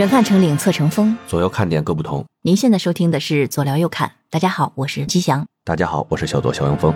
[0.00, 2.24] 远看成岭侧成峰，左右看点各不同。
[2.40, 5.44] 您现在收听的是左聊右看，大家好，我是吉祥。
[5.62, 6.90] 大家好，我是小左肖阳峰。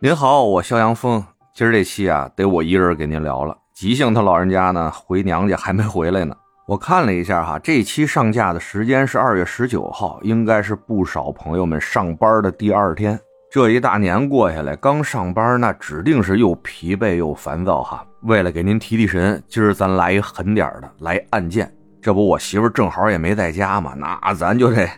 [0.00, 1.24] 您好，我肖阳峰。
[1.54, 3.56] 今儿这期啊，得我一人给您聊了。
[3.76, 6.34] 吉祥他老人家呢，回娘家还没回来呢。
[6.66, 13.16] 我看了一下哈，这期上架的时间是二月十九号，应该是不少朋友们上班的第二天。
[13.50, 18.06] 这一大年过下来，刚上班那指定是又疲惫又烦躁哈。
[18.22, 21.68] 为了给您提提神，今儿咱来一狠点的，来案件。
[22.00, 24.88] 这不我媳妇正好也没在家嘛，那咱就得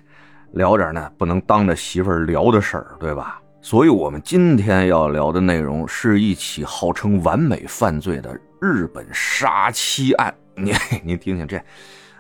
[0.53, 3.41] 聊点呢不能当着媳妇聊的事儿，对吧？
[3.63, 10.35] 所以我们今天要聊的内容是一起号称完美犯罪的日本杀妻案。
[10.57, 11.57] 你 您听听这，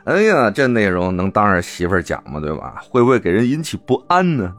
[0.04, 2.40] 哎呀，这内容能当着媳妇讲吗？
[2.40, 2.82] 对吧？
[2.88, 4.50] 会不会给人引起不安呢？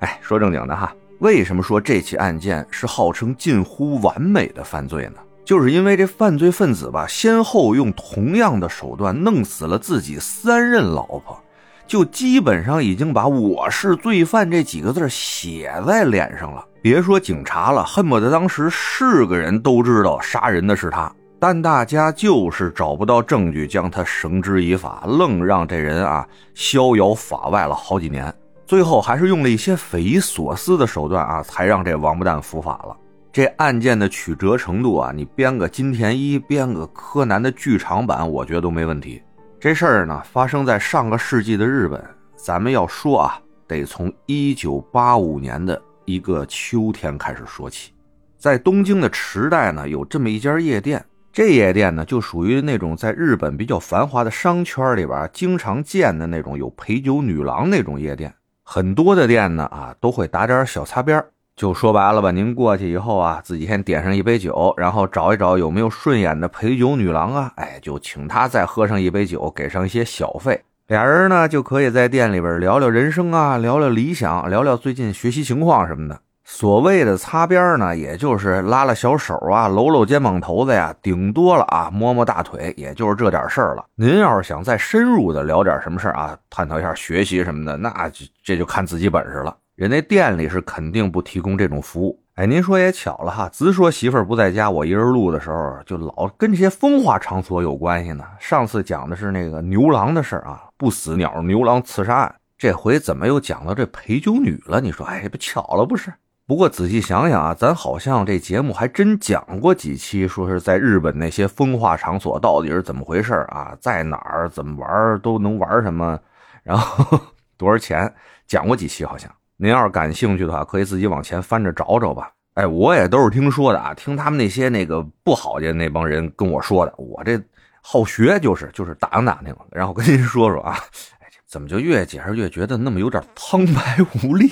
[0.00, 5.20] 哎，说正经的哈，为什么说这起案件是号称近乎完美的犯罪呢？
[5.44, 11.42] 就是因为这犯罪分子吧，先后用同样的手段弄死了自己三任老婆，
[11.86, 16.64] 就基本上已经把我是罪犯这几个字写在脸上了。
[16.80, 21.10] 别说警察了，恨不得当时是个人都知道杀人的是他，
[21.40, 28.32] 但大家就是找不到证据将他绳之以法，愣让这人啊逍遥法外了好几年。
[28.68, 32.94] 最后还是用了一些匪夷所思的手段啊，才让这王八蛋伏法了。
[33.32, 39.22] 这案件的曲折程度啊，你编个金田一，编个柯南的剧场版，我觉得都没问题。
[39.58, 41.98] 这事儿呢，发生在上个世纪的日本。
[42.36, 47.94] 咱们要说啊，得从一九八五年的一个秋天开始说起。
[48.36, 51.02] 在东京的池袋呢，有这么一家夜店。
[51.32, 58.30] 这夜店呢，就属于那种在日本比较繁华的商圈里边经常见的那种有陪酒女郎那种夜店。
[58.70, 61.24] 很多的店呢，啊，都会打点小擦边
[61.56, 76.20] 就说白了吧，您过去以后啊，自己先点上一杯酒，然后找一找有没有顺眼的陪酒女郎啊，哎，就请她再喝上一杯酒，给上一些小费，俩人呢就可以在店里边聊聊人生啊，聊聊理想，聊聊最近学习情况什么的。
[76.50, 83.84] 所谓的擦边呢，也就是拉拉小手啊，搂搂肩膀头子呀，顶多了啊，摸摸大腿，也就是这点事儿了。
[83.94, 89.54] 您要是想再深入的聊点什么事儿啊，探讨一下学习什么的，那就这就看自己本事了。
[89.74, 92.18] 人家店里是肯定不提供这种服务。
[92.36, 98.24] 哎，您说也巧了哈，直说媳妇儿不在家，我一人录的时候，就老跟这些风化场所有关系呢。
[98.40, 104.80] 上次讲的是那个牛郎的事儿啊，不死鸟牛郎刺杀案，这回怎么又讲到这陪酒女了？
[104.80, 106.10] 你说，哎，不巧了不是？
[106.48, 116.18] 不过仔细想想啊，咱好像这节目还真讲过几期，说是在日本那些风化场所到底是怎么回事啊，在哪儿怎么玩都能玩什么，
[116.62, 117.20] 然后
[117.58, 118.10] 多少钱，
[118.46, 119.30] 讲过几期好像。
[119.58, 122.32] 您要是感兴趣的话，可以自己往前翻着找找吧。
[122.54, 126.94] 哎，我也都是听说的啊，听他们那些那个不好的那帮人跟我说的。
[126.96, 127.38] 我这
[127.82, 130.74] 好学，就是就是打听打听，然后跟您说说啊。
[131.20, 134.50] 哎，怎么就越解释越觉得那么有点苍白无力？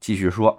[0.00, 0.58] 继续说。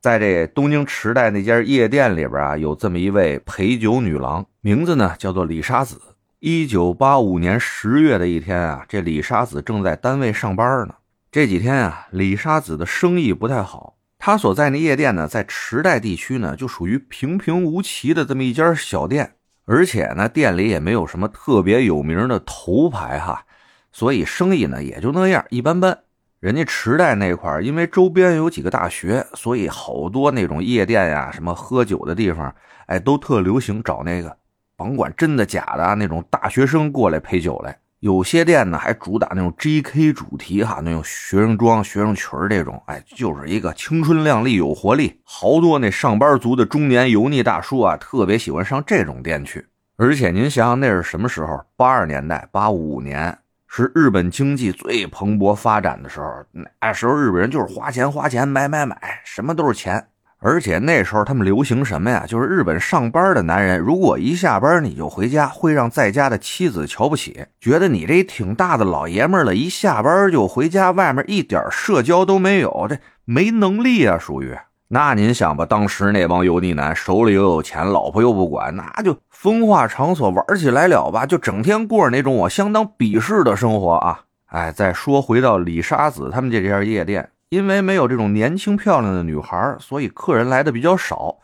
[0.00, 6.00] 在这东京池袋那家夜店里边啊，有这么一位陪酒女郎，名字呢叫做李沙子。
[6.38, 10.94] 一九八五年十月的一天啊，这李沙子正在单位上班呢。
[11.30, 13.98] 这几天啊，李沙子的生意不太好。
[14.18, 19.34] 他所在那夜店呢，在池袋地区呢，就属于平平无奇的这么一家小店，
[19.66, 23.44] 而且呢，店里也没有什么特别有名的头牌哈，
[23.92, 25.98] 所以生意呢也就那样，一般般。
[26.40, 32.54] 人家池袋那块因为周边有几个大学，所以好多那种夜店呀，什么喝酒的地方，
[32.86, 34.34] 哎，都特流行找那个，
[34.74, 37.78] 甭管真的假的，那种大学生过来陪酒来。
[37.98, 40.14] 有些店呢，还主打那种 J.K.
[40.14, 45.20] 主题哈，那种学生装、学生裙这种，哎，就是一个青春靓丽、有活力。
[45.22, 49.66] 好多那上班族的中年油腻大叔啊，特别喜欢上这种店去。
[49.98, 51.62] 而且您想想，那是什么时候？
[51.76, 53.36] 八二年代，八五年。
[53.72, 56.44] 是日本经济最蓬勃发展的时候，
[56.80, 60.08] 那时候日本人就是花钱花钱买买买，什么都是钱。
[60.40, 62.24] 而且那时候他们流行什么呀？
[62.26, 74.56] 就是日本上班的男人，如果一下班你就回家，会让在家的妻子瞧不起，觉得你这挺大的老爷们了，一下班就回家，外面一点社交都没有，这没能力啊，属于。
[74.92, 81.24] 那您想吧，当时那帮油腻男手里又有钱，老婆又不管，那就风化场所玩起来了吧？
[81.24, 84.22] 就整天过着那种我相当鄙视的生活啊！
[84.46, 91.36] 哎，再说回到李沙子他们这家夜店，因为没有这种年轻漂亮的女孩，所以客人来的比较少。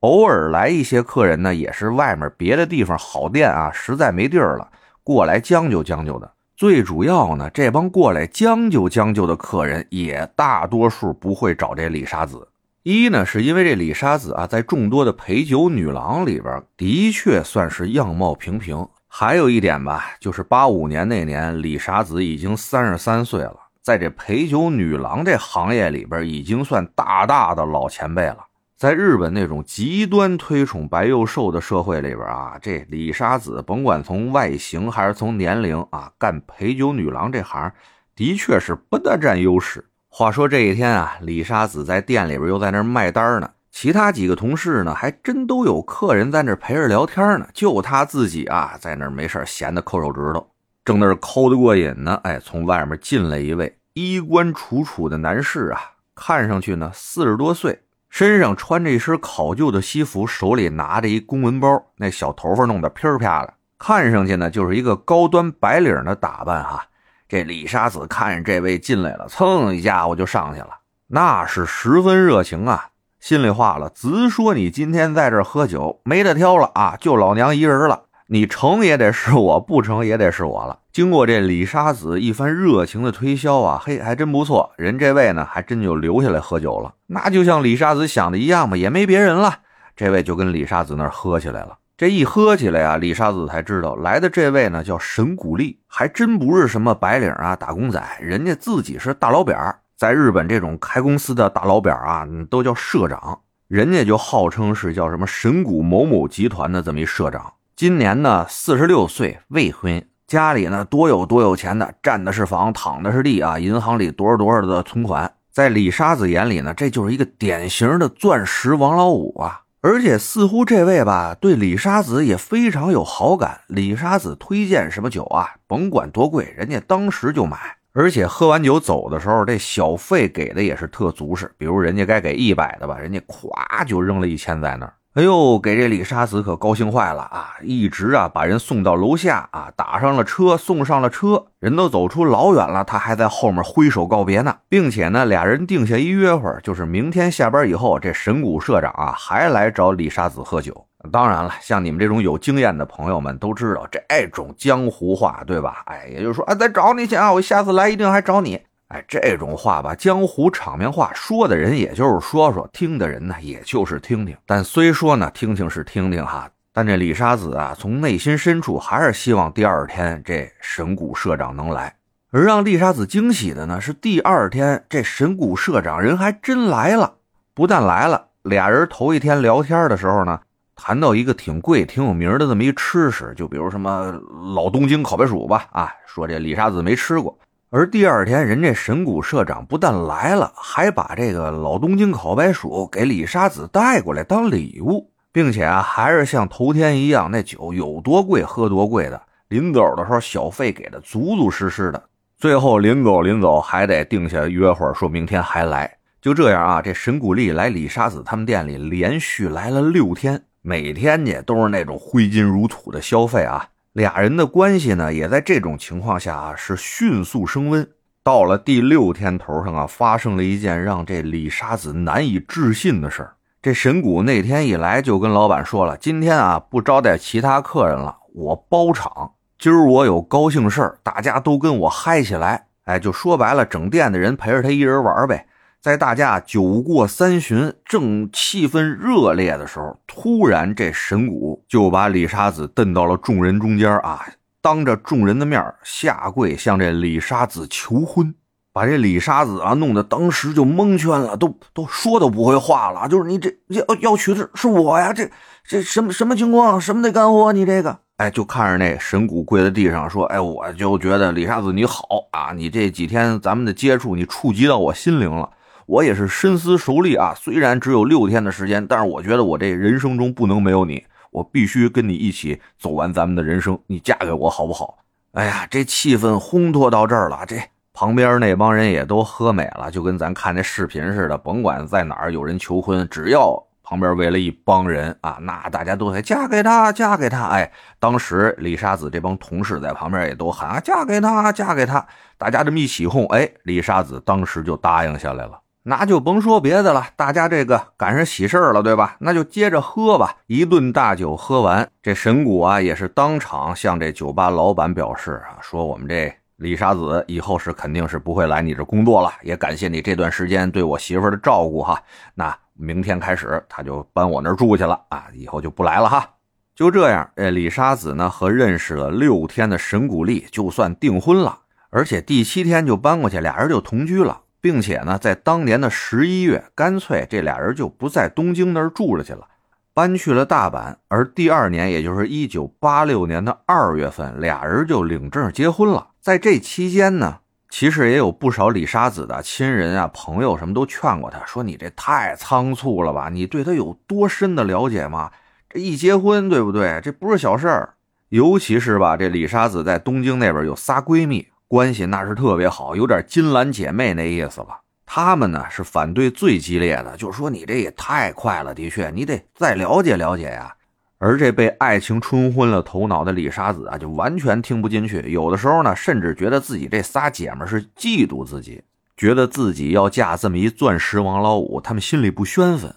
[0.00, 4.68] 偶尔来一些客人呢，也是外面别的地方好店啊，实在没地儿了，
[5.02, 6.30] 过来将就将就的。
[6.54, 12.46] 最主要呢，这帮过来将就将就的客人，也大多数不会找这李沙子。
[12.82, 18.88] 一呢，是因为这李沙子啊，在众多的陪酒女郎里边，的确算是样貌平平。
[19.06, 28.38] 还有一点吧，就是八五年那年，李沙子已经三十三岁了，在这陪酒女郎这行业里边，已经算大大的老前辈了。
[28.78, 37.70] 在日本那种极端推崇白幼瘦的社会里边啊，这李沙子甭管从外形还是从年龄啊，干陪酒女郎这行，
[38.16, 39.84] 的确是不大占优势。
[40.12, 43.48] 话说这一天啊，李沙子在店里边又在那卖单呢。
[43.70, 50.50] 其他几个同事呢，还真都有客人在那陪着聊天呢，就他自己啊，在那没事闲的抠手指头，
[50.84, 52.18] 正那抠得过瘾呢。
[52.24, 55.80] 哎，从外面进来一位衣冠楚楚的男士啊，
[56.16, 57.80] 看上去呢四十多岁，
[58.10, 66.84] 身上穿着一身考究的西服，手里拿着一公文包，那小头发弄得噼儿啪的，看上去呢就是一个高端白领的打扮哈。
[67.30, 70.70] 这李沙子看见这位进来了，蹭一家伙就上去了，
[71.06, 72.88] 那是十分热情啊。
[73.20, 78.06] 心里话了，直说你今天在这喝酒没得挑了啊，就老娘一人了。
[78.26, 80.80] 你成也得是我，不成也得是我了。
[80.92, 84.72] 经过这李沙子一番热情的推销啊，嘿，还真不错。
[84.76, 86.94] 人这位呢，还真就留下来喝酒了。
[87.06, 89.58] 那就像李沙子想的一样嘛，也没别人了。
[89.94, 91.76] 这位就跟李沙子那儿喝起来了。
[92.00, 99.78] 这一喝起来啊，李沙子才知道来的这位呢叫神谷利，还真不是什么白领啊、打工仔，人家自己是大老板。
[99.98, 107.52] 在日本，这种开公司的大老板啊，都叫社长，人家就号称是叫什么神谷某某集团的这么一社长。
[107.76, 115.30] 今年呢，四十六岁，未婚，家里呢多有多有钱的，占的是房，躺的是地啊，银行里多少多少的存款。
[115.52, 119.60] 在李沙子眼里呢，这就是一个典型的钻石王老五啊。
[119.82, 123.62] 而且似乎这位吧，对李沙子也非常有好感。
[123.66, 127.58] 李沙子推荐什么酒啊，甭管多贵，人家当时就买。
[127.92, 131.50] 而且喝完酒走的时候，这小费给的也是特足实。
[131.56, 134.92] 比如人家该给一百的吧，人家咵就扔了一千在那儿。
[135.14, 137.56] 哎呦，给这李沙子可高兴坏了啊！
[137.64, 150.86] 一直啊把人送到楼下啊，打上了车，送上了车，人都走出老远了，他还在后面挥手告别呢，并且呢，俩人定下一约会，就是明天下班以后，这神谷社长啊还来找李沙子喝酒。
[151.10, 155.82] 当然了，像你们这种有经验的朋友们都知道这种江湖话，对吧？
[155.86, 158.60] 哎，也就是说，啊，再找你去啊，我下次来一定还找你。
[158.90, 164.36] 哎，这种话吧，江湖场面话，说的人也就是说说，听的人呢，也就是听听。
[164.44, 171.94] 但虽说呢，听听是听听哈，但这李沙子啊，从内心深处还是希望第二天这神谷社长能来。
[172.32, 177.14] 而让丽沙子惊喜的呢，是第二天这神谷社长人还真来了。
[177.54, 180.40] 不但来了，俩人头一天聊天的时候呢。
[180.82, 184.18] 谈到一个挺贵、挺有名的这么一吃食，就比如什么
[184.54, 187.38] 老东京烤白薯吧，啊，说这李沙子没吃过。
[187.72, 199.22] 而第二天，人家神谷社长不但来了，还把这个老东京烤白薯给李沙子带过来当礼物，并且啊，还是像头天一样，那酒有多贵喝多贵的。
[199.50, 202.02] 临走的时候，小费给的足足实实的。
[202.36, 205.96] 最后临走临走还得定下约会，说明天还来。
[206.20, 210.42] 就这样啊，这神谷利来李沙子他们店里连续来了六天。
[210.62, 213.64] 每天呢都是那种挥金如土的消费啊，
[214.00, 217.86] 俩人的关系呢也在这种情况下啊是迅速升温。
[218.22, 223.34] 到了第六天头上啊，发生了一件让这李沙子难以置信的事儿。
[223.60, 229.32] 这神谷那天一来就跟老板说了，今天啊不招待其他客人了，我包场。
[229.58, 232.68] 今儿我有高兴事儿，大家都跟我嗨起来。
[232.84, 235.46] 哎，就说白了，整店的人陪着他一人玩呗。
[235.82, 244.26] 在大家酒过三巡、正气氛热烈的时候，突然这神谷就把李沙子蹬到了众人中间啊，
[244.60, 248.34] 当着众人的面下跪向这李沙子求婚，
[248.74, 253.08] 把这李沙子啊弄得当时就蒙圈了，都 都说都不会话了。
[253.08, 255.30] 就是你这要要娶的是我呀，这
[255.66, 256.78] 这什么什么情况？
[256.78, 257.54] 什么的干货？
[257.54, 265.48] 你这个哎，就看着那神谷跪在地上说：“哎，我就觉得李沙子你好啊，你这几天咱们的接触，你触及到我心灵了。”
[265.90, 273.76] 我也是深思熟虑啊，虽然只有六天的时间，但是我觉得我这人生中不能没有你，我必须跟你一起走完咱们的人生。
[273.88, 274.98] 你嫁给我好不好？
[275.32, 277.56] 哎呀，这气氛烘托到这儿了，这
[277.92, 287.48] 旁边那帮人也都喝美了，就跟咱看那视频似的，甭管在哪儿有人求婚，只要旁边围了一帮人啊，那大家都在嫁给他，嫁给他。
[287.48, 287.68] 哎，
[287.98, 292.06] 当时李沙子这帮同事在旁边也都喊啊，嫁给他，嫁给他。
[292.38, 295.59] 大家这么一起哄，哎，李沙子当时就答应下来了。
[295.82, 299.16] 那就甭说别的了，大家这个赶上喜事了，对吧？
[299.20, 300.36] 那就接着喝吧。
[300.46, 311.98] 一顿大酒喝完，这神谷啊也是当场向这酒吧老板表示啊，说我们这李沙子以后是肯定是不会来你这工作了，也感谢你这段时间对我媳妇的照顾哈。
[312.34, 316.28] 那明天开始他就搬我那儿住去了啊，以后就不来了哈。
[316.74, 329.46] 就这样，这李沙子呢和认识了六天的神谷丽就算订婚了，而且第七天就搬过去，俩人就同居了，并且呢，在当年的十一月，干脆这俩人就不在东京那儿住着去了，
[329.94, 330.96] 搬去了大阪。
[331.08, 336.08] 而第二年，也就是一九八六年的二月份，俩人就领证结婚了。
[336.20, 337.38] 在这期间呢，
[337.70, 343.30] 其实也有不少李沙子的亲人啊、朋友什么都劝过他，说你这太仓促了吧？
[343.30, 345.30] 你对他有多深的了解吗？
[345.68, 347.00] 这一结婚，对不对？
[347.02, 347.94] 这不是小事儿，
[348.28, 354.80] 尤其是吧，这李沙子在东京那边有仨闺蜜，关系那是特别好，有点金兰姐妹那意思了。
[355.06, 360.74] 她们呢是反对最激烈的，就说你这也太快了，的确，你得再了解了解呀。
[361.18, 365.20] 而这被爱情冲昏了头脑的李沙子啊，就完全听不进去。
[365.30, 368.82] 有的时候呢，甚至觉得自己这仨姐们是嫉妒自己，
[369.16, 372.92] 觉得自己要嫁这么一钻石王老五，他们心里不宣愤。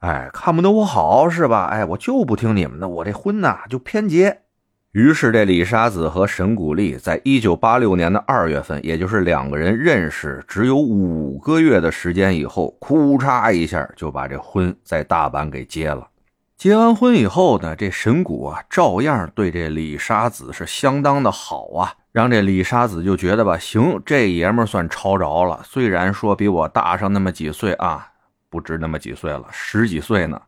[0.00, 1.68] 哎，看不得我好是吧？
[1.70, 4.42] 哎，我就不听你们的，我这婚呐就偏结。
[4.92, 16.08] 于是这李沙子和沈古丽在一九八六年的二月份，也就是两个人认识只有五个月的时间以后，哭嚓一下就把这婚在大阪给结了。
[16.56, 25.60] 结完婚以后呢，这沈古啊照样对这李沙子是相当的好啊，让这李沙子就觉得吧，行，这爷们算抄着了。
[25.64, 28.08] 虽然说比我大上那么几岁啊。
[28.52, 30.42] 不止那么几岁了，十几岁呢。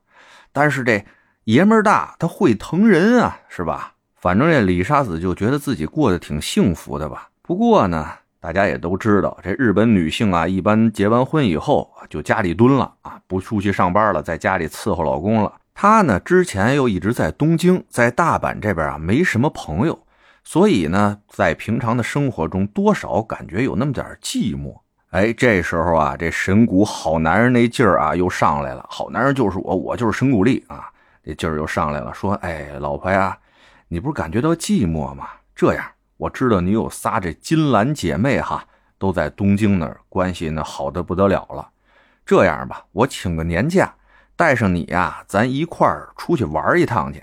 [0.50, 1.04] 但是这
[1.44, 3.92] 爷们大，他会疼人啊，是吧？
[4.22, 7.28] 反正这李沙子就觉得自己过得挺幸福的吧。
[7.42, 8.08] 不过呢，
[8.40, 15.52] 大家也都知道，这日本女性啊，一般结完婚以后就家里蹲了啊，不出去上班了，在家里伺候老公了。
[15.74, 19.98] 她呢，之前又一直在东京，在大阪这边啊，没什么朋友，
[20.44, 24.72] 所以呢，在平常的生活中，多少感觉有那么点寂寞。
[25.10, 28.86] 哎，这时候啊，这神谷好男人那劲儿啊又上来了。
[28.88, 30.88] 好男人就是我，我就是神谷力啊，
[31.24, 32.14] 这劲儿又上来了。
[32.14, 33.36] 说，哎，老婆呀，
[33.92, 35.28] 你不是感觉到寂寞吗？
[35.54, 35.84] 这样，
[36.16, 38.64] 我知道你有仨这金兰姐妹哈，
[38.96, 41.68] 都在东京那儿，关系呢好的不得了了。
[42.24, 43.94] 这样吧，我请个年假，
[44.34, 47.22] 带上你呀，咱一块儿出去玩一趟去，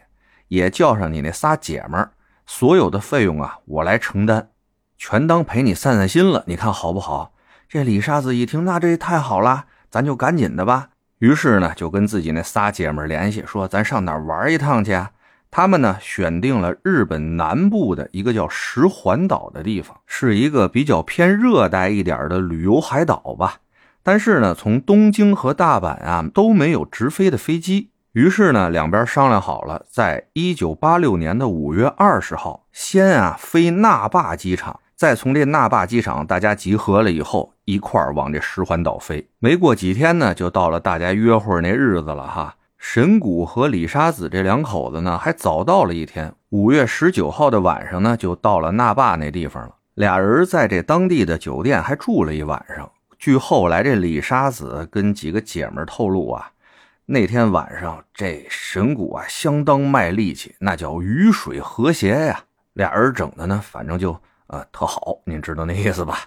[0.49, 2.11] 也叫上你那仨姐们儿，
[2.45, 4.49] 所有的费用啊我来承担，
[4.95, 6.43] 全当陪你散散心了。
[6.45, 7.33] 你看好不好？
[7.67, 10.89] 这李沙子一听，那这太好了，咱就赶紧的吧。
[11.17, 15.07] 于是呢，就跟自己那仨姐们联系，说咱上哪玩一趟去。
[15.51, 23.55] 他们呢，选定了日本南部的一个叫石环岛的地方，是一个比较偏热带一点的旅游海岛吧。
[24.03, 27.89] 但是呢，从东京和大阪啊都没有直飞的飞机。
[28.13, 34.79] 于是呢，两边商量好了，在一九八六年的五月二十号，先啊飞那霸机场。
[34.95, 39.29] 再从这那霸机场大家集合了以后，一块儿往这石环岛飞。
[39.39, 42.55] 没过几天呢，就到了大家约会那日子了哈。
[42.79, 46.33] 神谷和李沙子这两口子呢，还早到了一天。
[46.49, 49.75] 五月十九号的晚上呢，就到了那坝那地方了。
[49.95, 52.89] 俩人在这当地的酒店还住了一晚上。
[53.19, 56.49] 据后来这李沙子跟几个姐们透露啊，
[57.05, 62.39] 那天晚上这神谷啊相当卖力气，那叫鱼水和谐呀。
[62.73, 64.17] 俩人整的呢，反正就。
[64.47, 66.21] 啊，特好，您知道那意思吧？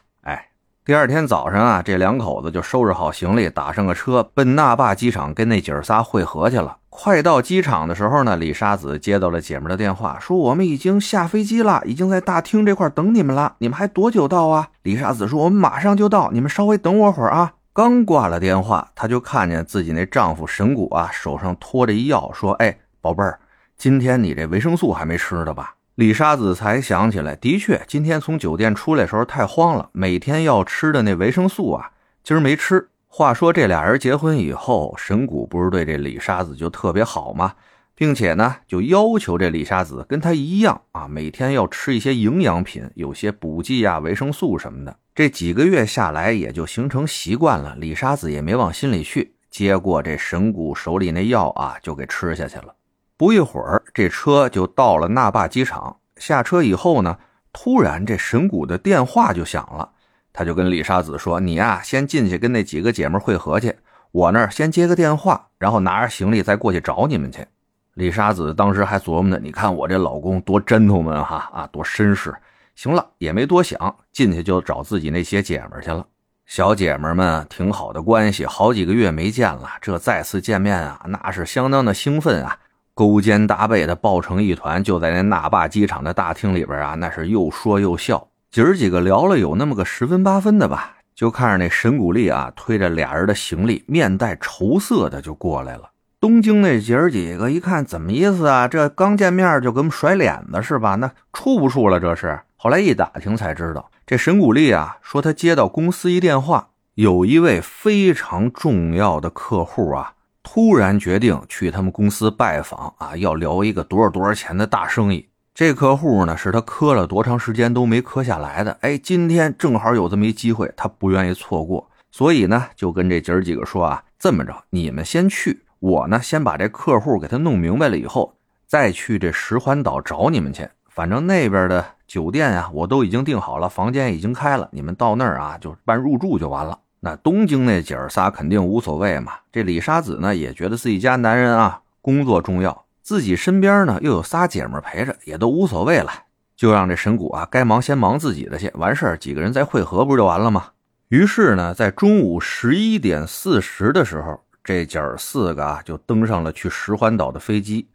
[0.84, 6.78] 第二天早上啊，这两口子就收拾好行李，打上个车，奔那霸机场跟那姐儿仨会合去了。
[6.90, 13.54] 快到机场的时候呢，李沙子接到了姐们的电话，说我们已经下飞机了，已经在大厅这块等你们了。
[13.58, 14.70] 你们还多久到啊？
[14.82, 17.52] 李沙子说我们马上就到，你们稍微等我会儿啊。
[17.72, 23.38] 刚挂了电话，她就看见自己那丈夫神谷啊，手上托着一药，说：“哎，宝贝儿，
[23.76, 31.90] 今天你这维生素还没吃呢吧？”李沙子才想起来，的确，今天从酒店出来时候太慌了，每天要吃的那维生素啊，
[32.25, 32.88] 今儿没吃。
[33.08, 37.52] 话说这俩人结婚以后，神谷不是对这李沙子就特别好吗？
[37.94, 44.96] 并且呢，就要求这李沙子跟他一样啊，每天要吃一些营养品，有些补剂啊、维生素什么的。
[45.14, 47.76] 这几个月下来，也就形成习惯了。
[47.76, 52.75] 李沙子也没往心里去，接过这神谷手里那药啊，就给吃下去了。
[53.23, 55.97] 不一会儿，这车就到了那霸机场。
[56.17, 57.17] 下车以后呢，
[57.52, 59.88] 突然这神谷的电话就响了。
[60.33, 63.76] 他就跟李沙子说：“你呀，先进去跟那几个姐们会合去，
[64.11, 67.47] 我那儿先接个电话，然后拿着行李再过去找你们去。”
[67.95, 72.35] 李沙子当时还琢磨呢：“你看我这老公多真头们哈啊，多绅士。”
[72.75, 76.05] 行了，也没多想，进去就找自己那些姐们去了。
[76.45, 82.59] 小姐们们挺好的关系，好几个月没见了，这再次见面啊，那是相当的兴奋啊。
[83.02, 90.99] 勾肩搭背的抱成一团，就在那那霸机场的大厅里边啊，那是又说又笑，姐儿几个聊了有那么个十分八分的吧。
[91.12, 95.90] 就看着那神谷丽啊，推着俩人的行李，面带愁色的就过来了。
[96.21, 98.68] 东京那姐儿几个一看，怎么意思啊？
[98.68, 100.94] 这刚见面就给我们甩脸子是吧？
[100.94, 101.99] 那处不处了？
[101.99, 102.38] 这是。
[102.56, 115.28] 后来一打听才知道，这神谷丽啊，说他接到公司一电话，有一位非常重要的客户啊，突然决定去他们公司拜访啊，要聊一个多少多少钱的大生意。
[115.54, 118.76] 这客户呢，是他磕了多长时间都没磕下来的。
[118.80, 125.62] 哎，今天正好有这么一机会，他不愿意错过，所以呢，就跟这姐儿几个说啊，这么着，你们先去。
[125.78, 128.34] 我呢，先把这客户给他弄明白了以后，
[128.66, 130.68] 再去这石环岛找你们去。
[130.88, 136.78] 反正那边的酒店呀，我都已经订好了，房间已经开了，你们到那儿啊，就办入住就完了。
[137.04, 139.32] 那东京那姐儿仨肯定无所谓嘛。
[139.50, 146.11] 这李沙子呢，也觉得自己家男人啊，工作重要，自己身边呢又有仨姐们陪着，也都无所谓了。
[146.56, 150.68] 就让这神谷啊，该忙先忙自己的去，完事儿几个人再汇合不就完了吗？
[151.09, 154.40] 于是呢，在中午十一点四十的时候。
[154.64, 157.88] 这姐儿四个啊，就登上了去石环岛的飞机，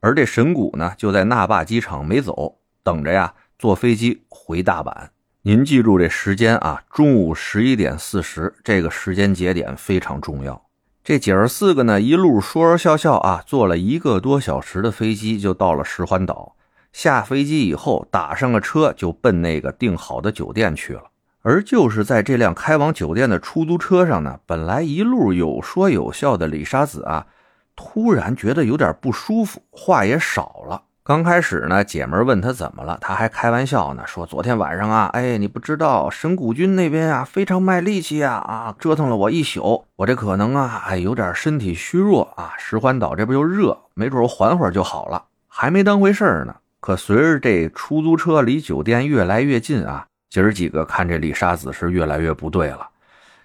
[0.00, 4.92] 而这神谷呢，就在那霸机场没走，等着呀，坐飞机回大阪。
[5.42, 10.66] 您记住这时间啊，中午十一点四十，这个时间节点非常重要。
[11.02, 16.56] 这姐儿四个呢，一路说说笑笑啊，坐了一个多小时的飞机，就到了石环岛。
[16.92, 21.04] 下飞机以后，打上了车，就奔那个订好的酒店去了。
[21.40, 27.26] 而就是在这辆开往酒店的出租车上呢，本来一路有说有笑的李沙子啊，
[27.74, 30.82] 突然觉得有点不舒服，话也少了。
[31.02, 42.52] 刚开始呢，姐们问他怎么了，他还开玩笑呢，说昨天晚上啊，哎，你不知道神谷君那边啊非常卖力气啊，啊，折腾了我一宿，我这可能啊，哎，有点身体虚弱啊。
[42.58, 46.54] 石环岛这边又热，没准我缓会儿就好了，还没当回事儿呢。
[46.80, 50.06] 可随着这出租车离酒店越来越近啊。
[50.28, 52.86] 姐儿几个看这李沙子是越来越不对了，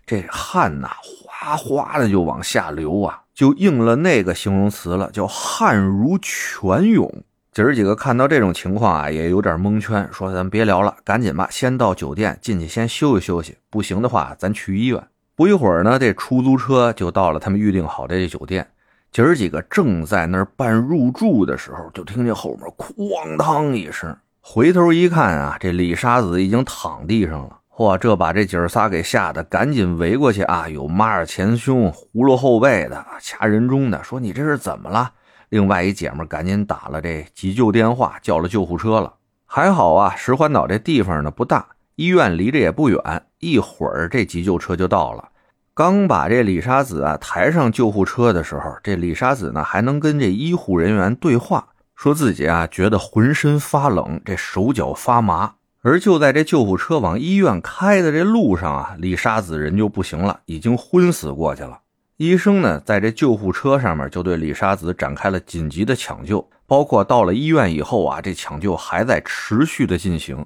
[0.05, 7.09] 这汗呐哗哗的就往下流啊，就应了那个形容词了，叫汗如泉涌。
[7.55, 15.01] 姐儿几个看到这种情况啊，也有点蒙圈，说咱别聊了，赶紧吧，先到酒店进去先休息休息，不行的话咱去医院。
[15.37, 18.67] 不一会儿呢，这出租车就到了他们预定好的这酒店。
[19.09, 24.13] 姐儿几个正在那儿办入住的时候，就听见后面哐当一声。
[24.41, 27.59] 回头一看啊，这李沙子已经躺地上了。
[27.69, 30.67] 嚯，这把这姐儿仨给吓得，赶紧围过去啊！
[30.67, 35.13] 有抹着前胸、葫芦后背的、掐人中的，说你这是怎么了？
[35.49, 39.13] 另外一姐们赶紧打了这急救电话，叫了救护车了。
[39.45, 42.99] 还好啊，石环岛这地方呢不大，医院离着也不远，
[43.39, 45.29] 一会儿这急救车就到了。
[45.73, 51.67] 刚把这李沙子啊抬上救护车的时候，这李沙子呢还能跟这医护人员对话。
[51.95, 55.53] 说自己啊，觉得浑身发冷，这手脚发麻。
[55.81, 61.79] 而就在这救护车往医院开的这路上啊，李沙子人就不行了，已经昏死过去了。
[62.17, 70.45] 医生呢，在这救护车上面就对李沙子展开了紧急的抢救，包括到了医院以后啊，这抢救还在持续的进行。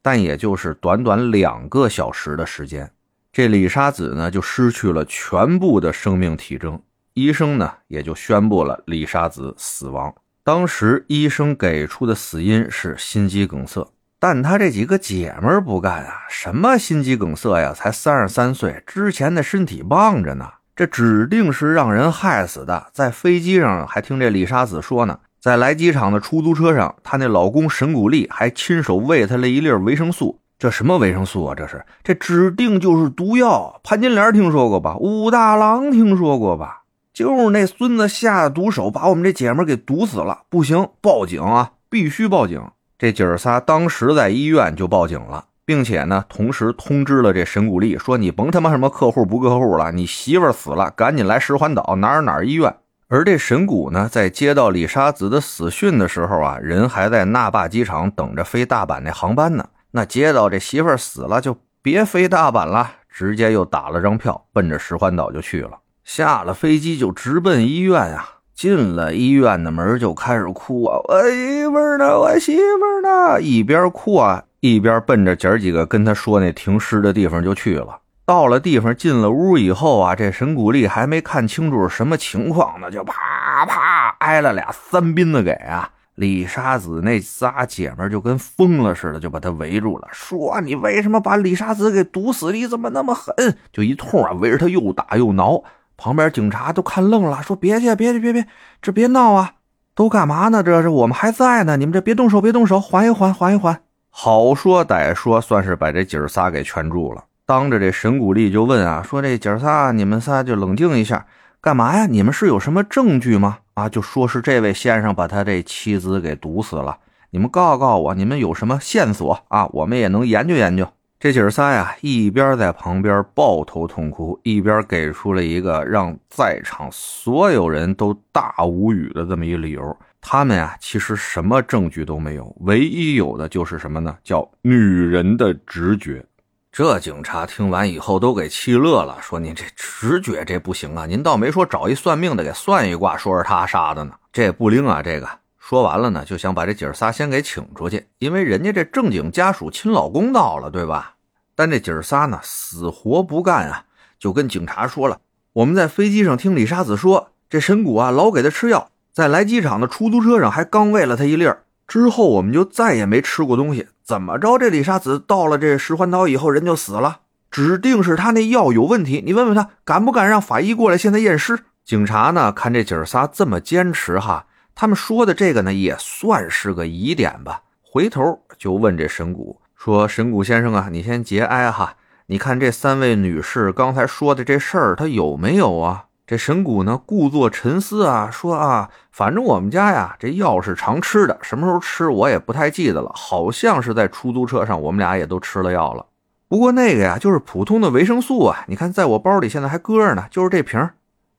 [0.00, 2.90] 但也就是短短两个小时的时间，
[3.30, 6.80] 这李沙子呢就失去了全部的生命体征，
[7.12, 10.14] 医生呢也就宣布了李沙子死亡。
[10.42, 13.86] 当时医生给出的死因是心肌梗塞，
[14.18, 16.22] 但他这几个姐们不干啊！
[16.30, 17.74] 什么心肌梗塞呀？
[17.74, 22.86] 才三十三岁，之前的身体棒着呢，这指定是让人害死的。
[22.90, 30.40] 在飞机上还听这李沙子说呢，在来机场的出租车上，她那老公沈谷丽还亲手喂她了一粒维生素。
[30.58, 31.54] 这什么维生素啊？
[31.54, 33.78] 这是这指定就是毒药。
[33.84, 34.96] 潘金莲听说过吧？
[34.96, 36.84] 武大郎听说过吧？
[37.12, 40.44] 就是那孙子下毒手，把我们这姐们给毒死了。
[40.48, 41.72] 不行，报警啊！
[41.90, 42.58] 必须报警！
[42.96, 52.74] 这姐儿仨当时在医院就报警了，并且呢，同时通知了这沈谷丽，说你甭他妈什么客户不客户了，你媳妇死了，赶紧来石环岛哪儿哪儿医院。
[53.06, 59.64] 而这神谷呢，在接到李沙子的死讯的时候啊，人还在那霸机场等着飞大阪那航班呢。
[59.92, 65.78] 那接到这媳妇死了，就别飞大阪了，直接又打了张票，奔着石环岛就去了。
[66.02, 68.38] 下了飞机就直奔医院啊！
[68.52, 70.98] 进了医院的门就开始哭啊！
[71.04, 72.18] 我媳妇呢？
[72.18, 73.40] 我媳妇呢？
[73.40, 78.00] 一边哭啊，一边奔着姐儿几个跟他说那停尸的地方就去了。
[78.26, 85.90] 到了地方，进了屋以后啊，这沈谷丽还没看清楚什么情况呢，就啪啪挨了俩三鞭子给啊！
[86.14, 92.52] 李沙子那仨姐们就跟疯了似的，就把他围住了，说：“你为什么把李沙子给毒死？
[92.52, 93.34] 你怎么那么狠？”
[93.72, 95.64] 就一通啊，围着他又打又挠。
[95.96, 98.46] 旁边警察都看愣了，说：“别去，别去，别别，
[98.82, 99.54] 这别闹啊！
[99.94, 100.62] 都干嘛呢？
[100.62, 103.80] 这是我们还在呢，你们这别动手，别动手，缓一缓，缓一缓。”
[104.22, 107.24] 好说歹说，算是把这姐儿仨给劝住了。
[107.46, 111.24] 当着这沈古丽就问啊，说这姐儿仨，你们仨就冷静一下，
[111.58, 112.04] 干嘛呀？
[112.04, 113.60] 你们是有什么证据吗？
[113.72, 116.98] 啊，就说是这位先生把他这妻子给毒死了，
[117.30, 119.66] 你们告告我，你们有什么线索啊？
[119.72, 120.86] 我们也能研究研究。
[121.18, 129.96] 这姐儿仨呀，一边在旁边抱头痛哭，一边给出了一个让在场所有人都大无语的这么一理由。
[130.20, 134.16] 他们呀，其实什么证据都没有，唯一有的就是什么呢？
[134.22, 136.24] 叫女人的直觉。
[136.70, 145.28] 这警察听完以后都给气乐了，说：“您这直觉这不行啊，您倒没说找一算命的给算一卦，说是他杀的呢，这不灵啊。”这个
[145.58, 151.16] 说完了呢，就想把这姐儿仨先给请出去，因为人家这正经家属亲老公到了，对吧？
[151.56, 153.84] 但这姐儿仨呢，死活不干啊，
[154.18, 155.18] 就跟警察说了
[155.54, 161.64] ：“我们在飞机上听李沙子说，这神谷啊老给他吃药，在来机场的出租车上还刚喂了他一粒儿。
[161.86, 163.88] 之后我们就再也没吃过东西。
[164.02, 164.56] 怎么着？
[164.58, 167.18] 这李沙子到了这石环岛以后，人就死了，
[167.50, 169.22] 指定是他那药有问题。
[169.26, 177.60] 你问问他，敢不敢让法医过来现在验尸？”警察呢，看这姐儿仨这么坚持哈，他们说的这个呢，也算是个疑点吧。
[177.82, 179.60] 回头就问这神谷。
[179.76, 181.94] 说神谷先生啊，你先节哀哈。
[182.26, 186.04] 你看这三位女士刚才说的这事儿，她有没有啊？
[186.30, 196.06] 这神谷呢，故作沉思啊，说啊，反正我们家呀，这药是常吃的，什么时候吃我也不太记得了，好像是在出租车上，我们俩也都吃了药了。
[196.46, 200.88] 不过那个呀，就是普通的维生素啊，你看在我包里现在还搁着呢，就是这瓶。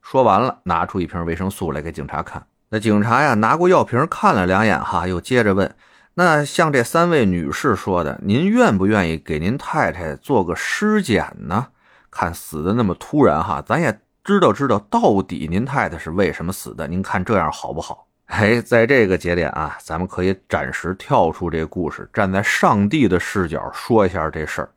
[0.01, 2.45] 说完了，拿出一瓶维生素来给警察看。
[2.67, 5.73] 那警察呀，拿过药瓶看了两眼哈，又接着问。
[6.15, 11.67] 那像这三位女士说的，您愿不愿意给您太太做个尸检呢？
[12.10, 16.88] 看死的那么突然哈，咱也知道知道到底您太太是为什么死的。
[16.88, 18.08] 您看这样好不好？
[18.32, 24.72] 哎，在这个节点啊，咱们可以暂时跳出这故事，站在上帝的视角说一下这事儿。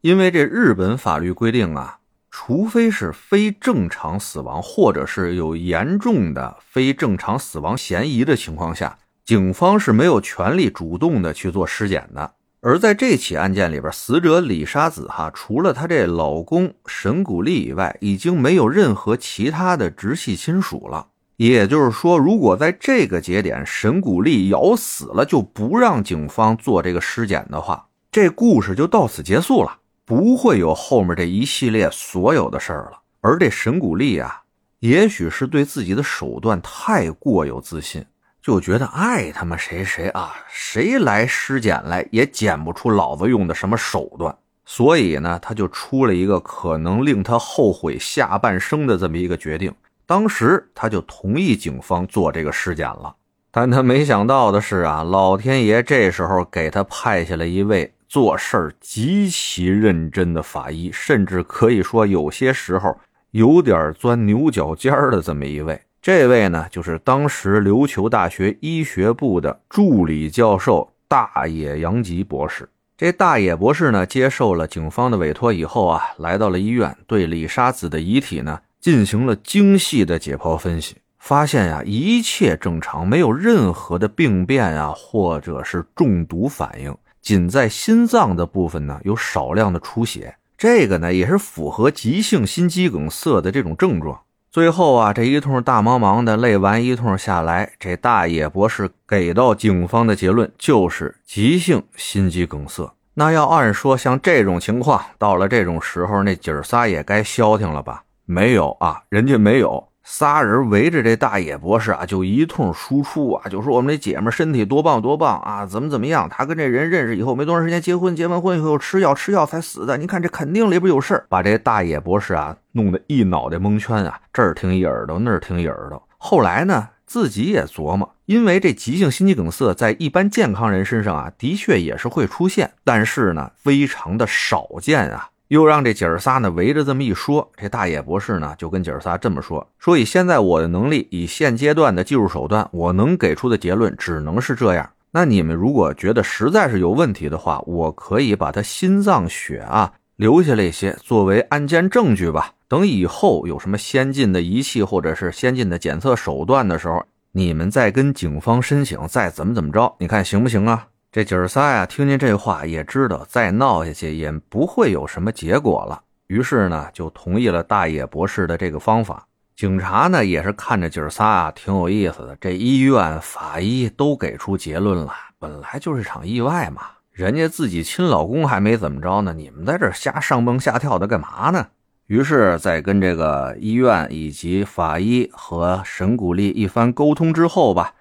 [0.00, 1.98] 因为这日本法律规定啊，
[2.30, 8.98] 除非是非正常死亡，或者是有严重的非正常死亡嫌疑的情况下。
[9.24, 12.34] 警方是没有权利主动的去做尸检的，
[12.68, 21.06] 而在这起案件里边，死者李沙子哈，除了她这老公沈谷丽以外，已经没有任何其他的直系亲属了。
[21.36, 32.98] 也就是说，如果在这个节点沈谷丽咬死了，就不让警方做这个尸检的话，这故事就到此结束了，不会有后面这一系列所有的事儿了。
[33.20, 34.42] 而这沈谷丽啊，
[34.80, 38.04] 也许是对自己的手段太过有自信。
[38.46, 44.32] 就觉得爱他妈谁谁啊，谁来尸检来也检不出老子用的什么手段，
[44.64, 49.74] 所以呢，他就出了一个可能令他后悔下半生的这么一个决定。
[50.06, 53.16] 当时他就同意警方做这个尸检了，
[53.50, 62.96] 但他没想到的是啊，老天爷这时候给他派下了一位做事极其认真的法医，甚至可以说有些时候
[63.32, 65.80] 有点钻牛角尖的这么一位。
[66.06, 72.68] 这位呢，就是当时琉球大学医学部的助理教授大野洋吉博士。
[72.96, 94.20] 这大野博士呢，接受了警方的委托以后啊，来到了医院，对李沙子的遗体呢进行了精细的解剖分析，发现呀，一切正常，没有任何的病变啊，或者是中毒反应，仅在心脏的部分呢有少量的出血，这个呢也是符合急性心肌梗塞的这种症状。
[94.56, 102.90] 最后啊，这一通大忙忙的累完一通下来，这大野博士给到警方的结论就是急性心肌梗塞。
[103.12, 108.04] 那要按说像这种情况，到了这种时候，那姐儿仨也该消停了吧？
[108.24, 109.88] 没有啊，人家没有。
[110.08, 116.28] 仨人围着这大野博士啊，就一通输出啊，就说我们这姐们身体多棒多棒啊，怎么怎么样？
[116.30, 119.96] 他跟这人认识以后没多长时间结婚，结完婚以后吃药吃药才死的。
[119.96, 126.00] 你看这肯定里边有事儿，把这大野博士啊弄得一脑袋蒙圈啊，这儿听一耳朵，那儿听一耳朵。
[126.18, 135.30] 后来呢，自己也琢磨，因为这急性心肌梗塞在一般健康人身上啊，的确也是会出现，但是呢，非常的少见啊。
[135.48, 144.90] 又让这姐儿仨呢围着这么一说，这大野博士呢就跟姐儿仨这么说：说以现在我的能力，以现阶段的技术手段，我能给出的结论只能是这样。
[145.12, 152.52] 那你们如果觉得实在是有问题的话，我可以把他心脏血啊留下来一些作为案件证据吧。
[152.68, 160.88] 等以后有什么先进的仪器或者是先进的检测手段的时候，你们再跟警方申请，再怎么怎么着，你看行不行啊？
[161.16, 169.26] 这姐儿仨呀，听见这话也知道再闹下去也不会有什么结果了，于是呢就同意了大野博士的这个方法。
[169.54, 181.66] 警察呢也是看着姐儿仨挺有意思的，这医院法医都给出结论了，本来就是场意外嘛，人家自己亲老公还没怎么着呢，你们在这瞎上蹦下跳的干嘛呢？
[182.08, 187.94] 于是，在跟这个医院以及法医和沈古丽一番沟通之后吧，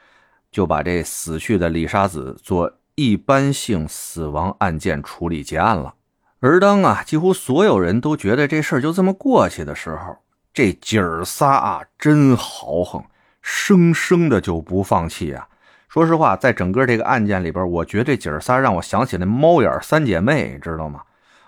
[0.51, 5.93] 就把这死去的李沙子做一般性死亡案件处理结案了。
[6.39, 10.17] 而当啊，几乎所有人都觉得这事儿就这么过去的时候，
[10.53, 13.03] 这姐儿仨啊，真豪横，
[13.41, 15.47] 生生的就不放弃啊！
[15.89, 21.01] 说实话，在整个这个案件里边，我觉得这姐儿仨让我想起那猫眼三姐妹，知道吗？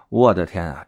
[0.09, 0.85] 我的天啊！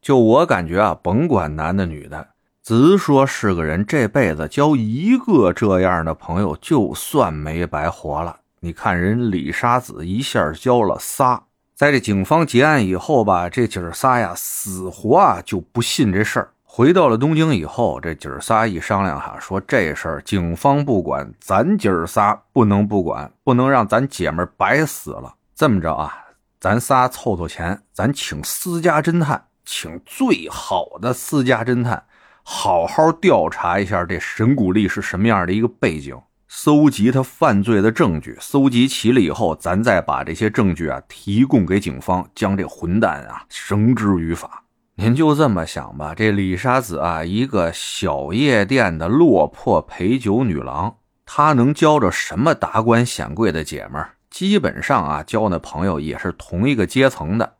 [0.00, 2.28] 就我感觉啊，甭管男的女的，
[2.62, 8.40] 直说是个人这辈子交一个这样的朋友，就算没白活了。
[8.64, 11.42] 你看人李沙子一下交了仨，
[11.74, 16.48] 在这警方结案以后吧，这姐儿仨呀，死活啊就不信这事儿。
[16.62, 25.34] 回到了东京以后，这姐儿仨一商量哈，说这事儿警方不管，咱姐儿仨不能不管，不能让咱姐们白死了。
[25.56, 26.14] 这么着啊，
[26.60, 29.46] 咱仨凑凑钱，咱请私家侦探。
[29.64, 32.04] 请最好的私家侦探，
[32.44, 36.16] 好好调查一下这神谷丽是什么样的一个背景，
[36.54, 44.62] 搜集他犯罪的证据，搜集齐了以后，咱再把这些证据啊提供给警方，将这混蛋啊绳之于法。
[44.96, 54.10] 您就这么想吧，这李沙子啊，一个小夜店的落魄陪酒女郎，她能交着什么达官显贵的姐们儿？
[54.28, 57.54] 基本上啊，交那朋友也是同一个阶层的。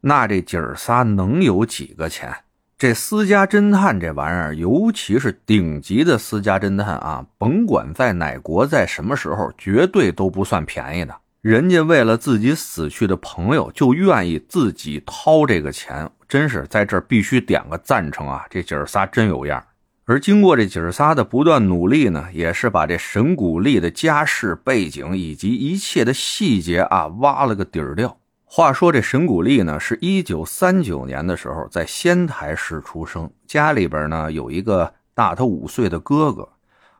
[0.00, 2.34] 那这姐儿仨能有几个钱？
[2.78, 11.12] 这私家侦探这玩意儿，尤其是顶级的私家侦探啊，甭管在哪国，在什么时候，绝对都不算便宜的。
[11.40, 18.46] 人家为了自己死去的朋友，就愿意自己掏这个钱，真是在这儿必须点个赞成啊！
[18.48, 19.60] 这姐儿仨真有样。
[20.04, 28.16] 而经过这姐儿仨的不断努力呢，也是把这沈古丽的家世背景以及一切的细节啊，挖了个底儿掉。
[28.50, 36.48] 话说这沈古丽呢，是一九三九年的时候在仙台市出生，家里边呢有一个大他五岁的哥哥，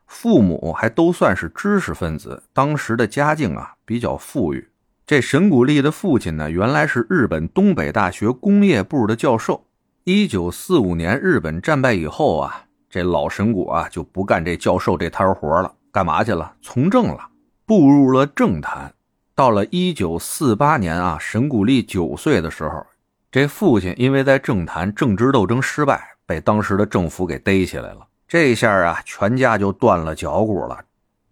[0.07, 4.69] 父母还都算是知识分子，当时的家境啊比较富裕。
[5.07, 9.65] 这沈古丽的父亲呢，原来是日本东北大学工业部的教授。
[10.05, 16.53] 一九四五年日本战败以后啊，这老沈谷啊就不干这教授这摊活了，干嘛去了？
[16.61, 17.31] 从政了，
[17.65, 18.93] 步入了政坛。
[19.39, 22.85] 到了一九四八年啊，沈古丽九岁的时候，
[23.31, 28.01] 这父亲因为在政坛政治斗争失败，被当时的政府给逮起来了。
[28.27, 30.81] 这下啊，全家就断了脚骨了，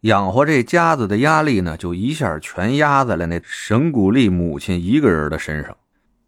[0.03, 5.77] 养活这家子的压力呢，就一下全压在了那沈古丽母亲一个人的身上。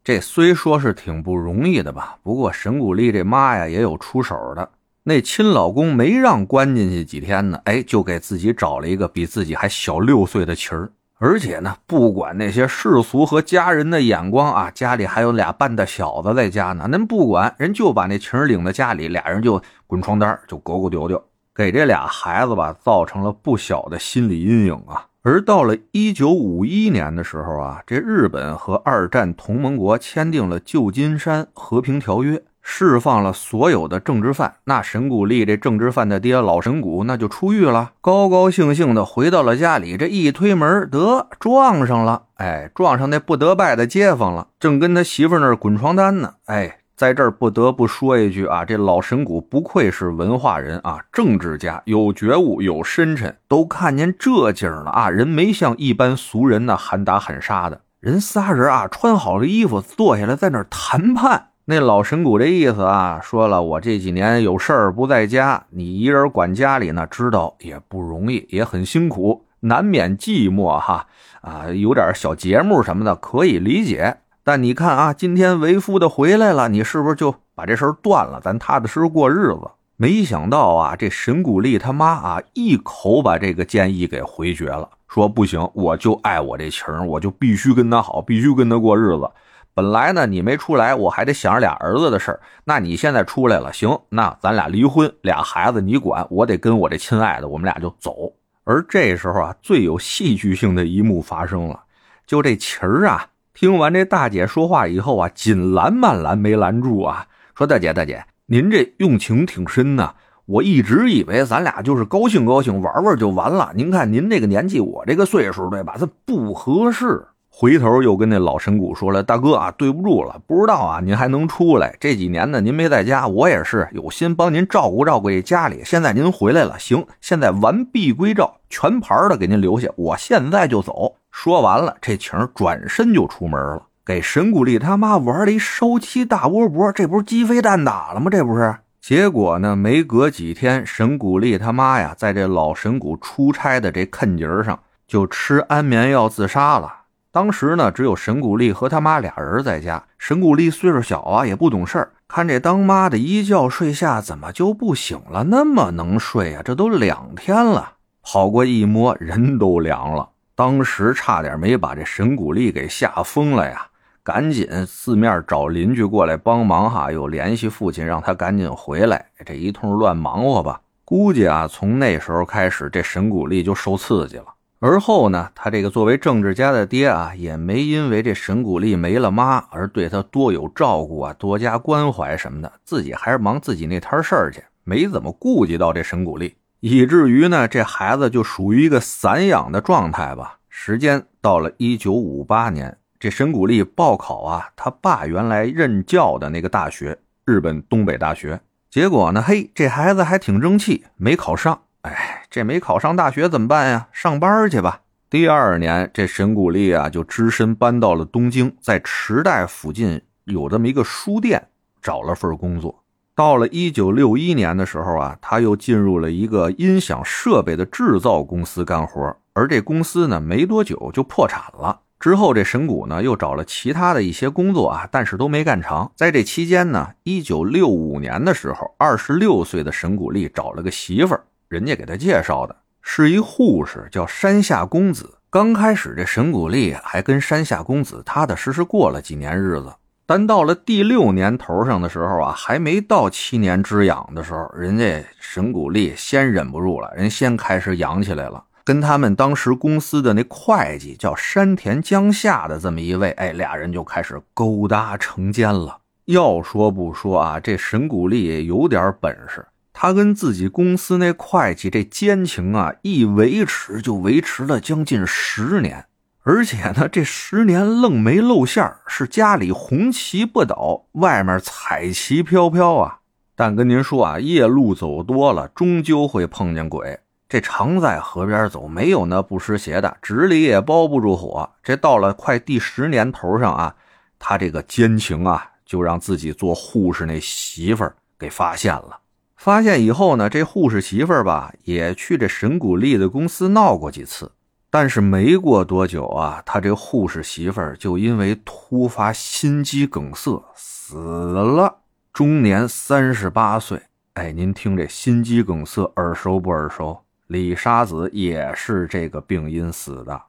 [0.03, 4.69] 这虽说是挺不容易的吧，不过沈古丽这妈呀也有出手的。
[5.05, 10.91] 那亲老公没让关进去几天呢，哎，就给自己找了一个比自己还小六岁的妻儿。
[11.21, 21.21] 而且呢，不管那些世俗和家人的眼光啊，家里还有俩半大小子在家呢，恁不管，人就把那情人领到家里，俩人就滚床单，就勾勾丢丢，
[21.53, 25.07] 给这俩孩子吧造成了不小的心理阴影啊。
[25.23, 32.41] 而到了一九五一年的时候啊，这日本和二战同盟国签订了旧金山和平条约。
[32.71, 39.97] 释放了所有的政治犯，那沈古丽这政治犯的爹老沈谷那就出狱了，高高兴兴的回到了家里。
[39.97, 46.35] 这一推门，得撞上了，哎，撞上那不得拜的街坊了，正跟他媳妇那儿滚床单呢。
[46.45, 61.47] 哎，在这儿不得不说一句啊，这老沈谷不愧是文化人啊，政治家有觉悟，有深沉，都看见这景了啊，人没像一般俗人呢喊打喊杀的，人仨人啊穿好了衣服，坐下来在那儿谈判。
[61.71, 71.07] 那老神谷这意思啊，说了我这几年有事儿不在家，你一人管家里呢，知道也不容易，也很辛苦，难免寂寞哈
[71.43, 74.17] 啊，有点小节目什么的可以理解。
[74.43, 79.69] 但你看啊，今天为夫的回来了，你是不是就把这事儿断了，咱踏踏实实过日子？
[79.99, 89.31] 没想到啊，这神谷丽他妈啊，一口把这个建议给回绝了，说不行，我就爱我这情儿我就必须跟他好，必须跟他过日子。
[89.79, 92.41] 本来呢，你没出来，我还得想着俩儿子的事儿。
[92.65, 98.33] 那你现在出来了，行，那咱俩离婚，俩孩子你管，我得跟我这亲爱的，我们俩就走。
[98.65, 101.79] 而这时候啊，最有戏剧性的一幕发生了，
[102.27, 110.13] 就这琴儿啊，听完这大姐说话以后啊，紧拦慢拦没拦住啊，说大姐大姐，您这用情挺深呐，
[110.47, 113.71] 我一直以为咱俩就是高兴高兴玩玩就完了。
[113.77, 115.95] 您看您这个年纪，我这个岁数，对吧？
[115.97, 117.25] 这不合适。
[117.61, 121.97] 回头又跟那老神谷说了：“大哥啊，对不住了，不知道啊，您还能出来。
[121.99, 125.83] 这几年呢，您没在家，我也是有心帮您照顾照顾这家里。
[125.85, 138.29] 现在您回来了，行，现在完璧归赵，全盘的给您留下，我现在就走。”说完了，这晴转身就出门了，给神谷丽他妈玩了一烧鸡大窝脖，这不是鸡飞蛋打了吗？
[138.31, 138.73] 这不是？
[139.01, 146.95] 结果呢，没隔几天，神谷丽他妈呀，在这老神谷出差的这坑节上，就吃安眠药自杀了。
[147.39, 150.03] 当时呢，只有神谷丽和他妈俩人在家。
[150.19, 152.11] 神谷丽岁数小啊，也不懂事儿。
[152.27, 155.45] 看这当妈的一觉睡下，怎么就不醒了？
[155.45, 156.63] 那么能睡啊？
[156.65, 157.93] 这都两天了，
[158.25, 160.29] 跑过一摸，人都凉了。
[160.57, 163.87] 当时差点没把这神谷丽给吓疯了呀！
[164.25, 169.25] 赶紧四面找邻居过来帮忙哈，又联系父亲让他赶紧回来。
[169.47, 174.47] 这一通乱忙活吧，估计啊，从那时候开始，这神谷丽就受刺激了。
[174.81, 190.59] 而后呢，他这个作为政治家的爹啊，也没因为这神谷丽没了妈而对他多有照顾啊，多加关怀什么的，自己还是忙自己那摊事儿去，没怎么顾及到这神谷丽，以至于呢，这孩子就属于一个散养的状态吧。
[190.69, 201.81] 时间到了一九五八年，这神谷丽报考啊，他爸原来任教的那个大学——日本东北大学，结果呢，嘿，这孩子还挺争气，没考上。
[202.09, 204.09] 哎，这没考上大学怎么办呀？
[204.13, 205.01] 上班去吧。
[205.31, 211.69] 第二年，这神谷丽啊就只身搬到了东京，在池袋附近有这么一个书店
[212.01, 213.05] 找了份工作。
[213.35, 222.01] 到了一九六一年的时候啊，他又进入了一个音响设备的制造公司干活，而这公司呢没多久就破产了。
[222.19, 226.11] 之后，这神谷呢又找了其他的一些工作啊，但是都没干成。
[226.17, 231.45] 在这期间呢，一九六五年的时候，二十六岁的神谷丽找了个媳妇儿。
[231.69, 235.35] 人家给他介绍的是一护士，叫山下公子。
[235.51, 239.93] 刚开始这神谷丽还跟山下公子踏踏实实过了几年日子，
[240.25, 255.99] 但到了第六年头上的时候啊，还没到七年之痒的时候，人家神谷丽先忍不住了，人先开始痒起来了，跟他们当时公司的那会计叫山田江夏的这么一位，哎，俩人就开始勾搭成奸了。
[256.27, 259.65] 要说不说啊，这神谷丽有点本事。
[260.01, 266.07] 他跟自己公司那会计这奸情啊，一维持就维持了将近十年，
[266.45, 273.19] 而且呢，这十年愣没露馅是家里红旗不倒，外面彩旗飘飘啊。
[273.57, 277.19] 但跟您说啊，夜路走多了，终究会碰见鬼。
[277.49, 281.69] 这常在河边走，没有那不湿鞋的，纸里也包不住火。
[281.83, 283.97] 这到了快第十年头上啊，
[284.39, 289.19] 他这个奸情啊，就让自己做护士那媳妇儿给发现了。
[289.59, 294.53] 发现以后呢，这护士媳妇儿吧，也去这神谷利的公司闹过几次，
[294.89, 301.99] 但是没过多久啊，他这护士媳妇儿就因为突发心肌梗塞死了，
[302.33, 304.01] 终年三十八岁。
[304.35, 307.19] 哎，您听这心肌梗塞耳熟不耳熟？
[307.49, 310.41] 李沙子也是这个病因死的。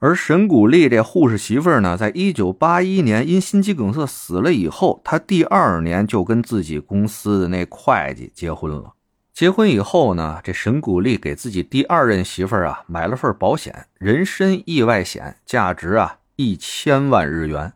[0.00, 8.94] 而神谷丽这护士媳妇儿呢，在一九八一年因心肌梗塞死了以后，她第二年就跟自己公司的那会计结婚了。
[9.34, 17.74] 结婚以后呢，这神谷丽给自己第二任媳妇儿啊买了份保险，人身意外险，价值啊一千万日元。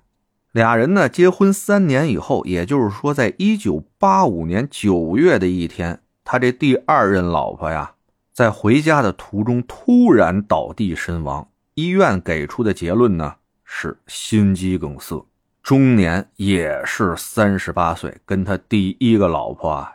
[0.52, 7.92] 俩人呢结婚三年以后，也就是说，在一九八五年九月的一天，他这第二任老婆呀，
[8.32, 11.46] 在回家的途中突然倒地身亡。
[11.74, 13.34] 医院给出的结论呢
[13.64, 15.26] 是心肌梗塞，
[15.60, 19.92] 终年也是三十八岁，跟他第一个老婆啊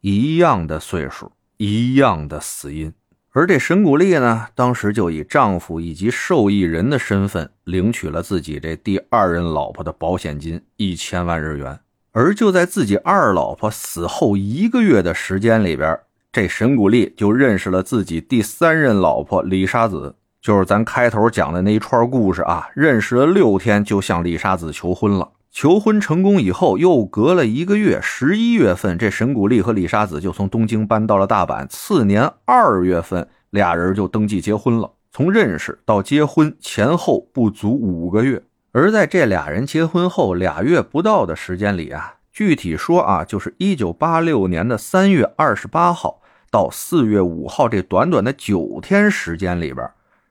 [0.00, 2.90] 一样的岁数，一样的死因。
[3.32, 11.78] 而这神谷丽呢，当时就以丈夫以及受益人的身份领取了自己这第二任老婆的保险金一千万日元。
[12.12, 16.00] 而就在自己二老婆死后一个月的时间里边，
[16.32, 20.16] 这神谷丽就认识了自己第三任老婆李沙子。
[20.40, 25.32] 就是咱开头讲的那一串故事啊，认识了六天就向李沙子求婚了。
[25.50, 31.66] 求婚成功以后，又隔了一个月，十一月份，这神谷丽和李沙子就从东京搬到了大阪。
[31.66, 34.92] 次年二月份，俩人就登记结婚了。
[35.10, 38.40] 从认识到结婚前后不足五个月，
[38.72, 46.20] 而在这俩人结婚后俩月不到的时间里啊，具体说啊，就是一九八六年的三月二十八号
[46.50, 49.90] 到四月五号这短短的九天时间里边。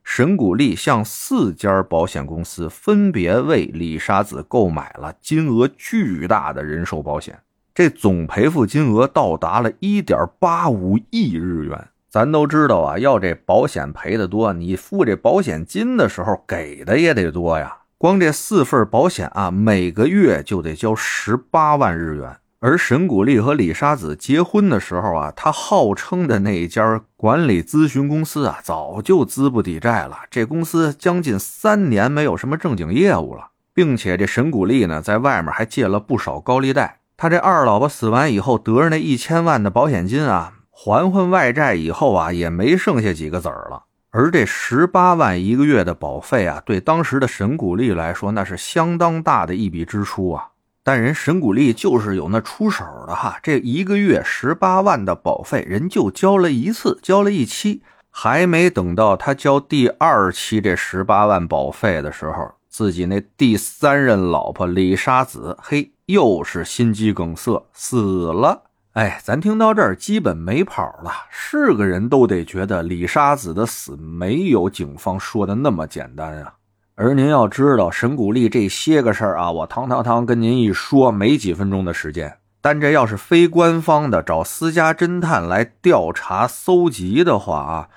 [0.09, 7.37] 神谷丽向四家保险公司分别为李沙子购买了金额巨大的人寿保险，
[7.75, 11.89] 这总赔付金额到达了一点八五亿日元。
[12.09, 17.79] 咱都知道啊，要这保险赔的多，你付这保险金的时候给的也得多呀。
[17.97, 22.37] 光这四份保险啊，每个月就得交十八万日元。
[22.59, 30.21] 而沈古丽和李沙子结婚的时候啊，他号称的那家管理咨询公司啊，早就资不抵债了。
[30.31, 36.99] 这公司将近三年没有什么正经业务了，并且这沈古丽呢，在外面还借了不少高利贷。
[37.15, 43.83] 他这二老婆死完以后，得着那一千万的保险金啊，还还外债以后啊，也没剩下几个子儿了。
[44.09, 50.47] 而这十八万一个月的保费啊，对当时的沈古丽来说，那是相当大的一笔支出啊。
[50.87, 68.63] 但人沈古丽就是有那出手的哈，这一个月十八万的保费，人就交了一次，交了一期，还没等到他交第二期这十八万保费的时候，自己那第三任老婆李沙子，嘿，又是心肌梗塞死了。
[68.93, 76.53] 哎，咱听到这儿基本没跑了，是个人都得觉得李沙子的死没有警方说的那么简单啊。
[76.99, 82.39] 而您要知道，神谷丽这些个事儿啊，我堂堂堂跟您一说，没几分钟的时间。
[82.59, 87.89] 但这要是非官方的找私家侦探来调查搜集的话啊，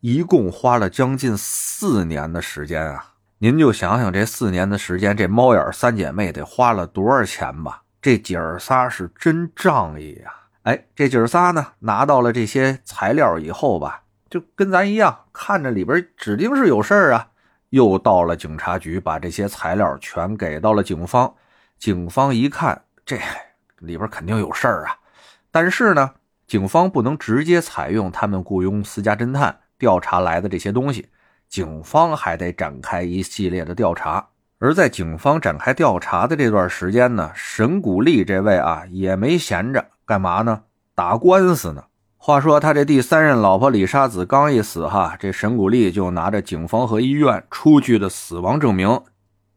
[0.00, 3.12] 一共花了将近四年的时间啊。
[3.40, 7.82] 您就想想这四年的时间，这猫眼三姐妹得花了多少钱吧？
[8.00, 10.32] 这姐儿仨是真仗义呀！
[10.62, 14.00] 哎，这姐儿仨呢，拿到了这些材料以后吧，
[14.30, 17.28] 就跟咱一样，看着里边指定是有事儿啊。
[17.70, 21.32] 又到了警察局，把这些材料全给到了警方。
[21.78, 23.18] 警方一看，这
[23.80, 24.96] 里边肯定有事儿啊。
[25.50, 26.10] 但是呢，
[26.46, 31.08] 警方不能直接采用他们雇佣私家侦探调查来的这些东西，
[31.48, 34.26] 警方还得展开一系列的调查。
[34.58, 40.62] 而在警方展开调查的这段时间呢，沈古丽这位啊也没闲着，干嘛呢？
[40.94, 41.84] 打官司呢。
[42.26, 49.00] 话说他这第三任老婆李沙子刚一死，哈，这沈古丽就拿着警方和医院出具的死亡证明，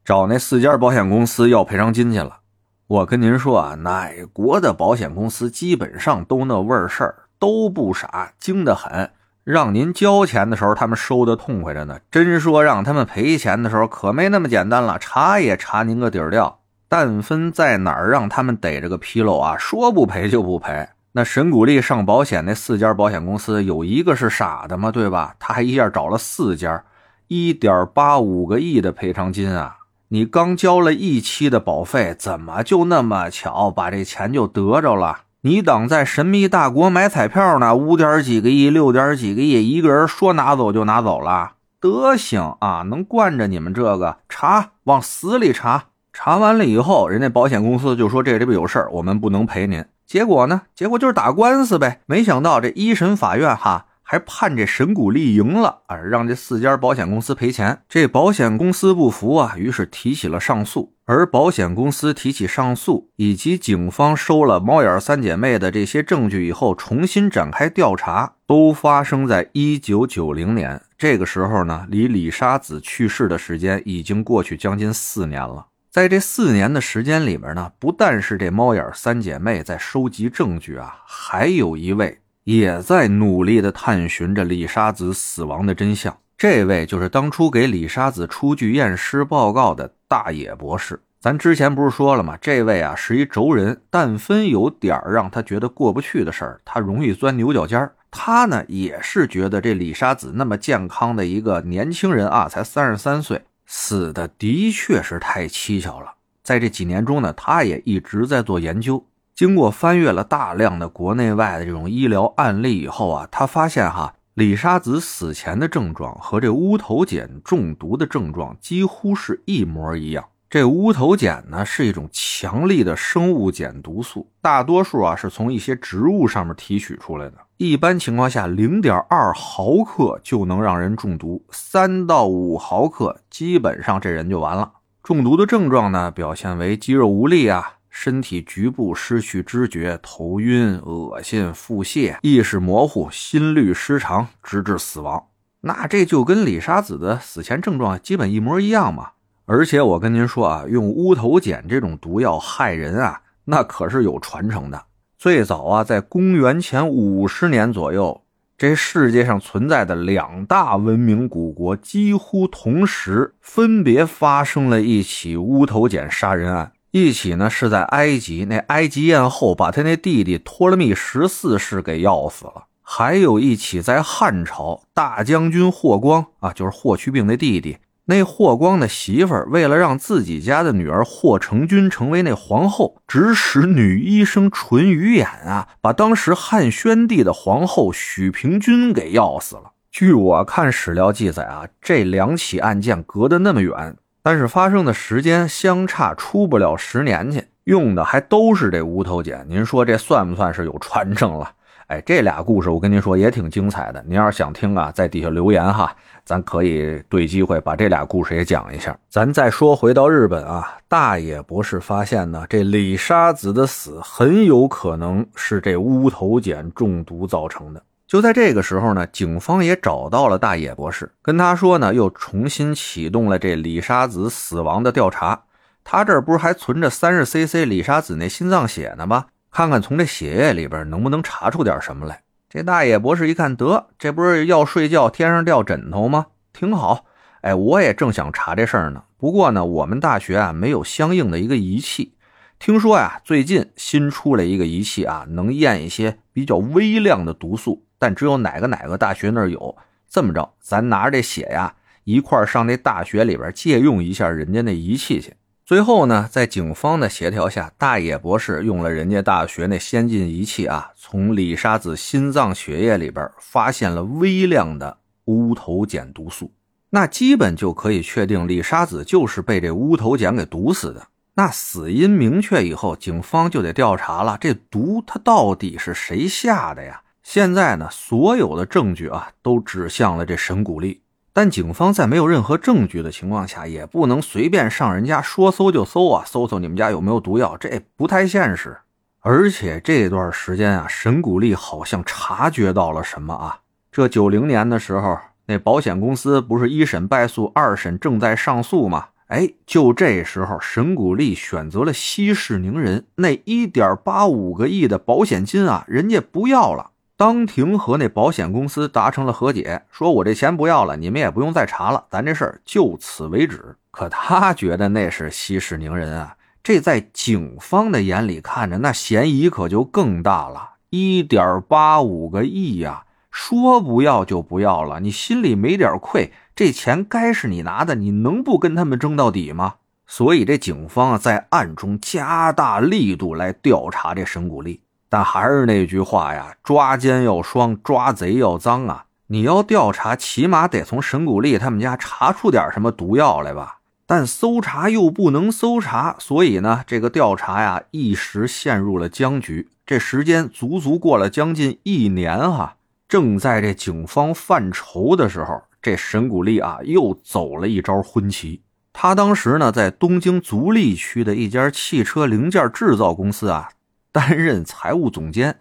[0.06, 2.42] 找那四家保险公司要赔偿金去了。
[2.86, 9.10] 我跟您说啊，哪国的保险公司基本上都那味儿事儿，都不傻，精得很。
[9.44, 11.98] 让您交钱的时候，他们收的痛快着呢。
[12.12, 16.60] 真说让他们赔钱的时候，可没那么简单了，查也查您个底儿掉。
[16.88, 20.88] 但分在哪儿让他们逮着个纰漏啊，说不赔就不赔。
[21.20, 24.90] 那沈谷利上保险那四家保险公司有一个是傻的吗？
[24.90, 25.36] 对吧？
[25.38, 26.86] 他还一下找了四家，
[27.28, 29.80] 一点八五个亿的赔偿金啊！
[30.08, 35.24] 你刚交了一期的保费，怎么就那么巧把这钱就得着了？
[35.42, 37.76] 你等在神秘大国买彩票呢？
[37.76, 42.84] 五点几个亿，六点几个亿，一个人说拿走就拿走了，德行啊！
[42.90, 44.20] 能惯着你们这个？
[44.30, 45.88] 查，往死里查！
[46.14, 49.84] 查完了以后，人家保险公司就说这里边有事儿，我们不能赔您。
[50.10, 50.64] 结果呢？
[50.74, 52.02] 结果就是打官司呗。
[52.08, 57.84] 没想到这一审法院哈还判这沈谷丽赢了啊，让这四家保险公司赔钱。
[57.88, 60.96] 这保险公司不服啊，于是提起了上诉。
[61.06, 70.82] 而保险公司提起上诉，以及警方收了猫眼三姐妹的这些证据以后，重新展开调查，都发生在一九九零年。
[70.98, 75.68] 这个时候呢，离李沙子去世的时间已经过去将近四年了。
[75.92, 86.16] 在这四年的时间里面呢，不但是这猫眼三姐妹在收集证据啊，还有一位也在努力的探寻着李沙子死亡的真相。
[86.38, 91.02] 这位就是当初给李沙子出具验尸报告的大野博士。
[91.20, 92.38] 咱之前不是说了吗？
[92.40, 103.42] 这位啊是一轴人，但分有点让他觉得过不去的事儿，他容易钻牛角尖儿他呢也是觉得这李沙子那么健康的一个年轻人啊，才三十三岁。
[103.72, 106.16] 死的的确是太蹊跷了。
[106.42, 109.06] 在这几年中呢，他也一直在做研究。
[109.36, 120.26] 经过翻阅了大量的国内外的这种医疗案例以后啊，他发现哈，李沙子死前的症状和这乌头碱中毒的症状几乎是一模一样。
[120.50, 127.38] 这乌头碱呢是一种强力的生物碱毒素，大多数啊是从一些植物上面提取出来的。
[127.62, 134.72] 一般情况下，零点二毫克就能让人中毒，三到五毫克基本上这人就完了。
[135.04, 145.26] 中毒的症状呢，表现为肌肉无力啊，身体局部失去知觉，头晕、恶心、腹泻、意识模糊、心律失常，直至死亡。
[145.60, 149.10] 那这就跟李沙子的死前症状基本一模一样嘛。
[149.44, 154.82] 而且我跟您说啊，用乌头碱这种毒药害人啊，那可是有传承的。
[155.20, 158.22] 最早啊，在公元前五十年左右，
[158.58, 166.72] 这世界上存在的两大文明古国几乎同时分别发生了一起乌头碱杀人案。
[166.92, 177.78] 一起呢是在埃及，那埃及艳后把他那弟弟托勒密十四世给要死了；还有一起在汉朝，大将军霍光啊，就是霍去病的弟弟，
[178.10, 189.74] 那霍光的媳妇儿为了让自己家的女儿霍成君成为那皇后，指使女医生淳于衍啊，把当时汉宣帝的皇后许平君给要死了。
[189.92, 199.46] 据我看史料记载啊，这两起案件隔得那么远，但是发生的时间相差出不了十年去，用的还都是这乌头碱。
[199.48, 201.52] 您说这算不算是有传承了？
[201.90, 204.00] 哎，这俩故事我跟您说也挺精彩的。
[204.06, 205.92] 您要是想听啊，在底下留言哈，
[206.24, 208.96] 咱可以对机会把这俩故事也讲一下。
[209.10, 217.82] 咱再说回到日本啊，大野博士发现呢，这李沙子的死很有可能是这乌头碱中毒造成的。
[218.06, 225.42] 就在这个时候呢，警方也找到了大野博士，跟他说呢，又重新启动了这李沙子死亡的调查。
[225.84, 229.26] 他这儿不是还存着三十 cc 李沙子那心脏血呢吗？
[229.52, 232.22] 看看从这血液里边能不能查出点什么来。
[232.50, 236.28] 这大野博士一看，得，这不是要睡觉天上掉枕头吗？
[236.52, 237.06] 挺好。
[237.42, 239.04] 哎，我也正想查这事儿呢。
[239.18, 242.16] 不过呢，我们大学啊没有相应的一个仪器。
[242.58, 249.78] 听说呀，最近新出了一个仪器啊，能验一些比较微量的毒素，但只有哪个哪个大学那儿有。
[250.10, 251.74] 这么着，咱拿着这血呀，
[252.04, 255.34] 一块上那大学里边借用一下人家那仪器去。
[255.70, 266.52] 最后呢，在警方的协调下，大野博士用了人家大学那先进仪器啊，从李沙子心脏血液里边发现了微量的乌头碱毒素，
[266.90, 271.06] 那基本就可以确定李沙子就是被这乌头碱给毒死的。
[271.36, 277.00] 那死因明确以后，警方就得调查了，这毒它到底是谁下的呀？
[277.22, 281.04] 现在呢，所有的证据啊都指向了这神谷利。
[281.32, 288.78] 但警方在没有任何证据的情况下，也不能随便上人家说搜就搜啊，搜搜你们家有没有毒药，这不太现实。
[289.22, 293.60] 而且这段时间啊，沈谷利好像察觉到了什么啊？
[293.92, 299.08] 这九零年的时候，那保险公司不是一审败诉，二审正在上诉吗？
[299.28, 306.89] 哎，就这时候，沈谷利选择了息事宁人，那一点八五个亿的保险金啊，人家不要了。
[307.20, 313.76] 当庭和那保险公司达成了和解，说我这钱不要了，你们也不用再查了，咱这事儿就此为止。
[313.92, 320.76] 可他觉得那是息事宁人啊，这在警方的眼里看着，那嫌疑可就更大了。
[320.92, 326.32] 一点八五个亿呀，说不要就不要了，你心里没点愧？
[326.56, 329.76] 这钱该是你拿的，你能不跟他们争到底吗？
[330.08, 334.84] 所以这警方啊，在暗中加大力度来调查这沈谷利。
[335.10, 339.06] 但还是那句话呀，抓奸要双，抓贼要脏啊！
[339.28, 343.80] 你要调查，起码得从神谷利他们家查出点什么毒药来吧？
[344.06, 349.68] 但搜查又不能搜查，所以呢，这个调查呀，一时陷入了僵局。
[349.86, 352.76] 这时间足足过了将近一年哈。
[353.08, 358.62] 正在这警方犯愁的时候，这神谷利啊，又走了一招昏棋。
[358.94, 363.70] 他当时呢，在东京足利区的一家汽车零件制造公司啊。
[364.12, 365.60] 担任财务总监，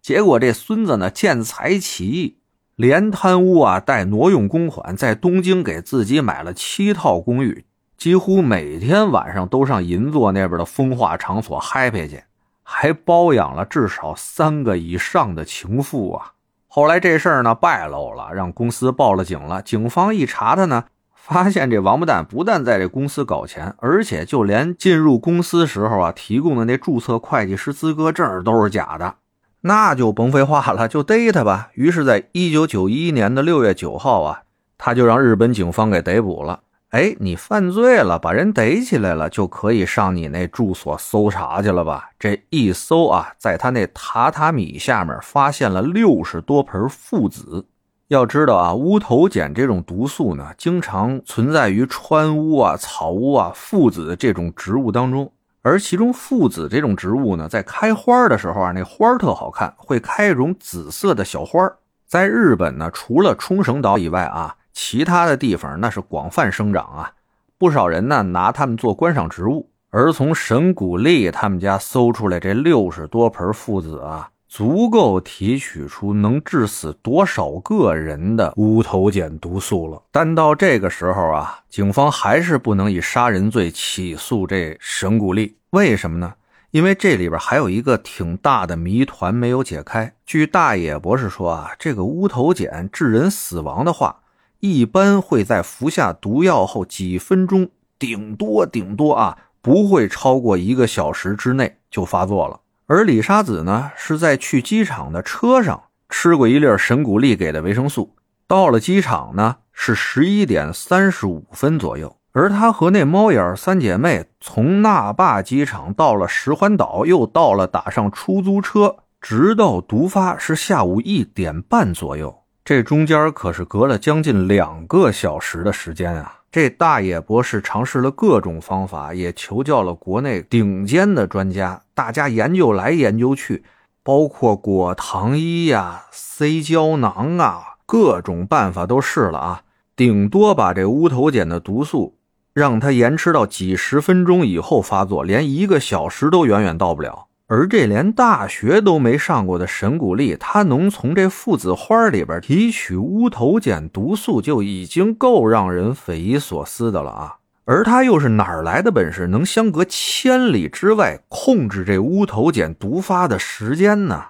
[0.00, 2.38] 结果这孙子呢见财起意，
[2.76, 7.64] 连贪污啊带挪用公款，在东京给自己买了七套公寓，
[7.96, 12.24] 几乎每天晚上都上银座那边的风化场所 happy 去，
[12.62, 16.32] 还包养了至少三个以上的情妇啊。
[16.66, 19.62] 后来这事儿呢败露了，让公司报了警了。
[19.62, 20.84] 警方一查他呢。
[21.26, 29.14] 发现这王八蛋不但在这公司搞钱，而且就连进入公司时候啊提供的那注册会计师资格证都是假的，
[29.62, 31.70] 那就甭废话了，就逮他吧。
[31.72, 34.42] 于是，在一九九一年的六月九号啊，
[34.76, 36.60] 他就让日本警方给逮捕了。
[36.90, 42.10] 哎，你犯罪了，把人逮起来了，就可以上你那住所搜查去了吧？
[42.18, 47.64] 这一搜啊，在他那榻榻米下面发现了六十多盆附子。
[48.08, 55.32] 要知道啊，乌头碱这种毒素呢，经常存在于川乌啊、草乌啊、附子这种植物当中。
[55.62, 61.66] 而其中附子这种植物呢，在开花的时候啊，那花特好看，会开一种紫色的小花。
[62.06, 67.10] 在日本呢，除了冲绳岛以外啊，其他的地方那是广泛生长啊。
[67.56, 69.70] 不少人呢拿它们做观赏植物。
[69.88, 74.28] 而从神谷利他们家搜出来这六十多盆附子啊。
[74.54, 80.00] 足够提取出能致死多少个人的乌头碱毒素了。
[80.12, 85.56] 但到这个时候啊，警方还是不能以杀人罪起诉这神谷利。
[85.70, 86.34] 为什么呢？
[86.70, 90.14] 因为这里边还有一个挺大的谜团没有解开。
[90.24, 94.20] 据大野博士说啊，这个乌头碱致人死亡的话，
[94.60, 102.60] 一般会在服下毒药后几分钟，顶多顶多啊，不会超过一个小时之内就发作了。
[102.86, 108.14] 而李沙子呢，是在去机场的车上吃过一粒神谷利给的维生素。
[108.46, 126.40] 到了机场呢，是十一点三十五分左右，而他和那猫眼儿三姐妹从那霸机场到了石环岛，又到了打上出租车，直到毒发是下午一点半左右，这中间可是隔了将近两个小时的时间啊！
[126.54, 133.64] 这大野博士尝试了各种方法，也求教了国内顶尖的专家，大家研究来研究去，
[134.04, 137.78] 包括裹糖衣呀、塞胶囊啊。
[137.84, 139.62] 各种办法都试了啊，
[139.96, 142.18] 顶多把这乌头碱的毒素
[142.52, 147.26] 让它延迟到几十分钟以后发作，连一个小时都远远到不了。
[147.46, 157.36] 而这连大学都没上过的神谷丽，他能从这附子花里边提取乌头碱毒素，就已经够让人匪夷所思的了啊！
[157.66, 164.24] 而他又是哪来的本事，能相隔千里之外控制这乌头碱毒发的时间呢？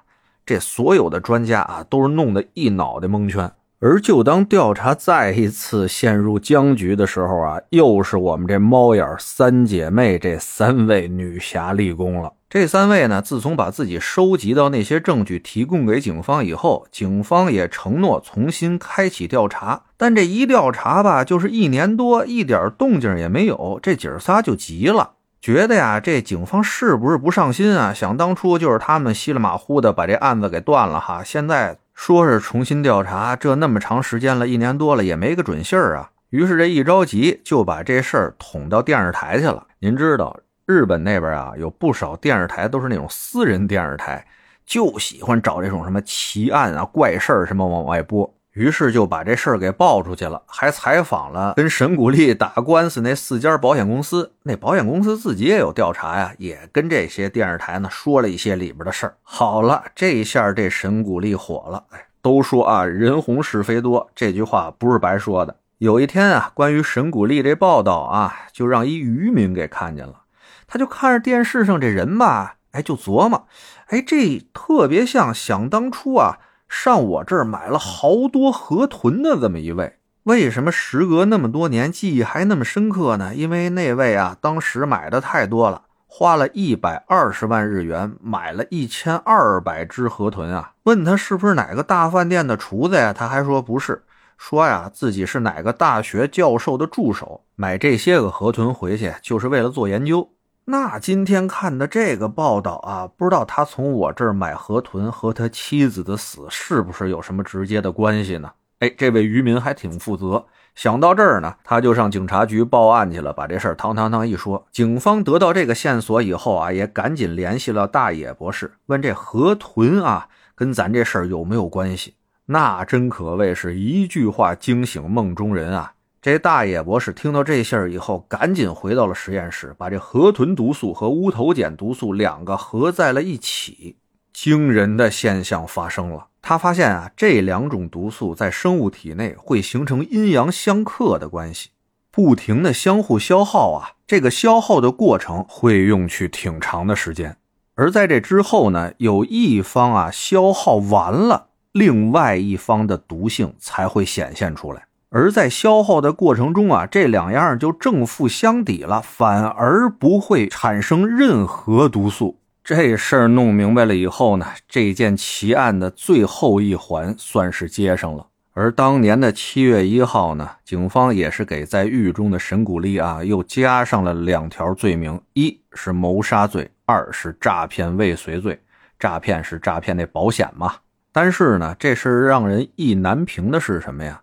[0.45, 3.51] 这所有的专家啊，都是弄得一脑袋蒙圈。
[3.81, 12.33] 而就当调查再一次陷入僵局的时候啊，又是我们这猫眼三姐妹这三位女侠立功了。
[12.49, 19.83] 这三位呢，自从把自己收集到那些证据提供给警方以后，警方也承诺重新开启调查。
[19.97, 23.81] 但这一调查吧，就是一年多，一点动静也没有。
[23.83, 25.15] 这姐儿仨就急了。
[25.41, 27.93] 觉得呀，这警方是不是不上心啊？
[27.93, 36.11] 想当初就是他们稀里马虎的把这案子给断了哈，现在说是重新调查，这那么长时间了，一年多了也没个准信儿啊。
[36.31, 39.65] 于是这一着急就把这事儿捅到电视台去了。
[39.79, 44.27] 您知道，日本那边啊有不少电视台都是那种私人电视台，
[44.67, 48.35] 就喜欢找这种什么奇案啊、怪事儿什么往外播。
[48.55, 54.33] 于是就把这事儿给爆出去了，还采访了跟沈谷丽打官司那四家保险公司。
[54.45, 59.17] 那保险公司自己也有调查呀，也跟这些电视台呢说了一些里边的事儿。
[59.23, 61.85] 好了，这一下这沈谷丽火了。
[62.23, 65.57] 都说啊，人红是非多，这句话不是白说的。
[65.79, 70.23] 有一天啊，关于沈谷丽这报道啊，就让一渔民给看见了。
[70.69, 73.49] 他就看着电视上这人吧，哎，就琢磨，
[73.89, 76.39] 哎，这特别像想当初啊。
[76.69, 83.35] 上我这儿买了好多河豚的这么一位，为什么时隔那么多年记忆还那么深刻呢？
[83.35, 90.73] 因为那位啊，当时买的太多了，花了一百二十万日元买了一千二百只河豚啊。
[90.85, 93.13] 问他是不是哪个大饭店的厨子呀？
[93.13, 94.03] 他还说不是，
[94.37, 100.29] 说呀自己是哪个大学教授的助手，买这些个河豚回去就是为了做研究。
[100.67, 108.51] 那今天看的这个报道啊，不知道他从我这儿买河豚和他妻子的死是不是有什么直接的关系呢？
[108.79, 114.67] 哎，这位渔民还挺负责，想到这儿呢，他就上警察局报案去了，把这事儿堂堂堂一说。
[114.73, 122.15] 警方得到这个线索以后啊，也赶紧联系了大野博士，问这河豚啊跟咱这事儿有没有关系？
[122.47, 125.94] 那真可谓是一句话惊醒梦中人啊！
[126.25, 133.97] 这大野博士听到这信儿以后，赶紧回到了实验室，把这河豚毒素和乌头碱毒素两个合在了一起。
[134.33, 141.69] 惊人的现象发生了，他发现啊，这两种毒素在生物体内会形成阴阳相克的关系，
[142.11, 143.93] 不停的相互消耗啊。
[144.07, 147.37] 这个消耗的过程会用去挺长的时间，
[147.75, 154.87] 而在这之后呢，有一方啊消耗完了，另外一方的毒性才会显现出来。
[155.17, 162.41] 而在消耗的过程中啊，这两样就正负相抵了，反而不会产生任何毒素。
[162.65, 168.27] 这事儿弄明白了以后呢，这件奇案的最后一环算是接上了。
[168.55, 178.61] 而当年的七月一号呢，警方也是给在狱中的神谷丽啊又加上了两条罪名：一是谋杀罪，二是诈骗未遂罪。
[178.99, 180.75] 诈骗是诈骗那保险嘛？
[181.13, 184.21] 但是呢，这事让人意难平的是什么呀？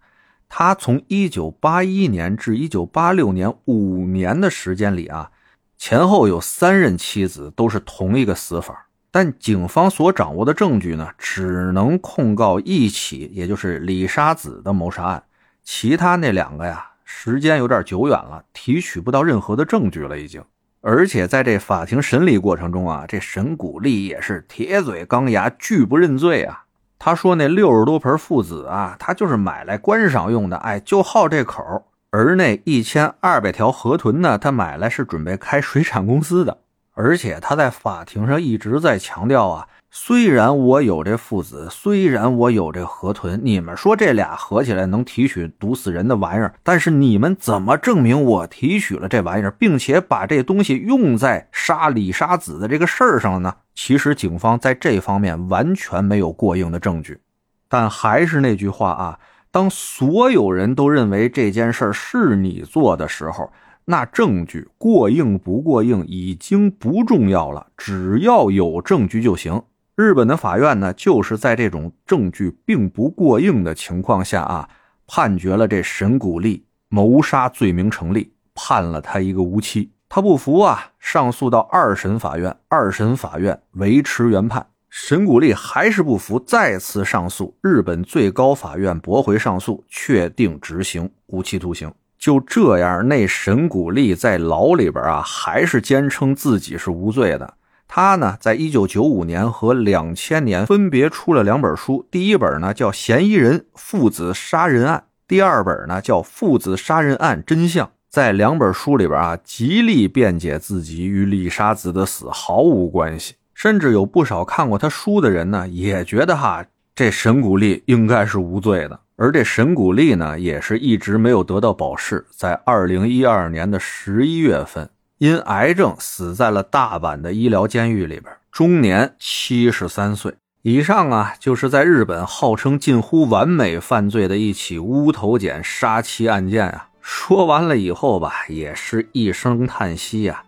[0.53, 5.31] 他从一九八一年至一九八六年五年的时间里啊，
[5.77, 15.23] 前后有三任妻子都是同一个死法，但警方所掌握的证据呢，只能控告一起，也就是李沙子的谋杀案，
[15.63, 20.43] 其他那两个呀，时间有点久远了，提取不到任何的证据了，已经。
[20.81, 26.65] 而且在这法庭审理过程中啊，这神谷丽也是铁嘴钢牙，拒不认罪啊。
[27.03, 31.63] 他说：“那六十多盆父子啊，他就是买来观赏用的，哎，就好这口。
[32.11, 36.59] 而那一千二百条河豚呢，他买来是准备开水产公司的。
[36.93, 53.53] 而且他在法庭上一直在强调啊。”虽然我有这父子，虽然我有这河豚，你们说这俩合起来能提取毒死人的玩意儿，但是你们怎么证明我提取了这玩意儿，并且把这东西用在杀李沙子的这个事儿上了呢？
[53.75, 57.19] 其实警方在这方面完全没有过硬的证据。
[57.67, 59.19] 但还是那句话啊，
[59.51, 63.51] 当所有人都认为这件事是你做的时候，
[63.83, 69.61] 那证据过硬不过硬已经不重要了，只要有证据就行。
[69.95, 74.69] 日本的法院呢，就是在这种证据并不过硬的情况下啊，
[75.05, 79.91] 判决了这神谷利谋杀罪名成立，判了他一个无期。
[80.07, 84.65] 他不服啊，上诉到二审法院，二审法院维持原判。
[84.89, 91.93] 神谷利还是不服，再次上诉，日本最高法院驳回上诉，确定执行无期徒刑。
[92.17, 97.53] 就这样，那神谷利在牢里边啊，还是坚称自己是无罪的。
[97.93, 107.85] 他呢，在一九九五年和两千年分别出了两本书，第一本呢叫《嫌疑人父子杀人案》，第二本呢叫《父子杀人案真相》。
[108.09, 116.65] 在两本书里边啊，极力辩解自己与李沙子的死毫无关系，甚至有不少看过他书的人呢，也觉得哈，
[116.95, 118.97] 这神谷利应该是无罪的。
[119.17, 124.89] 而这神谷利呢，也是一直没有得到保释，在二零一二年的十一月份，
[125.21, 130.33] 因癌症死在了大阪的医疗监狱里边，终年七十三岁。
[130.63, 136.87] 以上啊，就是在日本号称近乎完美犯罪的一起乌头碱杀妻案件啊。
[137.01, 140.41] 说完了以后吧，也是一声叹息呀。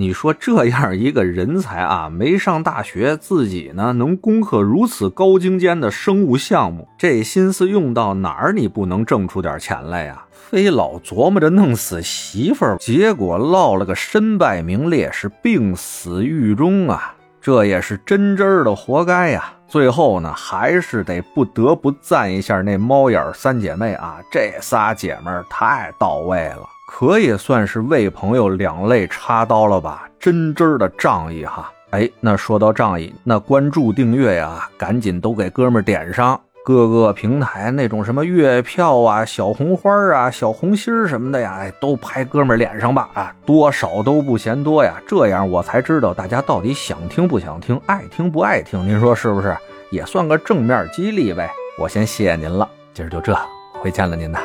[0.00, 8.54] 你说这样一个人才啊，没上大学，自己呢能攻克如此高精尖的生物项目，这心思用到哪儿？
[8.54, 10.24] 你不能挣出点钱来呀？
[10.32, 17.14] 非老琢磨着弄死媳妇儿，结果落了个身败名裂，是病死狱中啊！
[17.38, 19.52] 这也是真真的活该呀。
[19.68, 31.70] 最后呢，还是得不得不赞一下那猫眼三姐妹啊，这仨姐妹太到位了，可以算是为朋友两肋插刀了吧，真真的仗义哈。
[31.90, 36.38] 哎，那说到仗义，那关注订阅呀，赶紧都给哥们点上。
[36.64, 45.00] 各个平台那种什么月票啊、小红花啊、小红心什么的呀，哎，都拍哥们脸上吧啊，多少都不嫌多呀。
[45.06, 48.84] 这样我才知道大家到底想听不想听，爱听不爱听。
[48.84, 49.56] 您说是不是？
[49.92, 51.48] 也算个正面激励呗。
[51.78, 53.34] 我先谢谢您了，今儿就这，
[53.80, 54.40] 回见了您呐。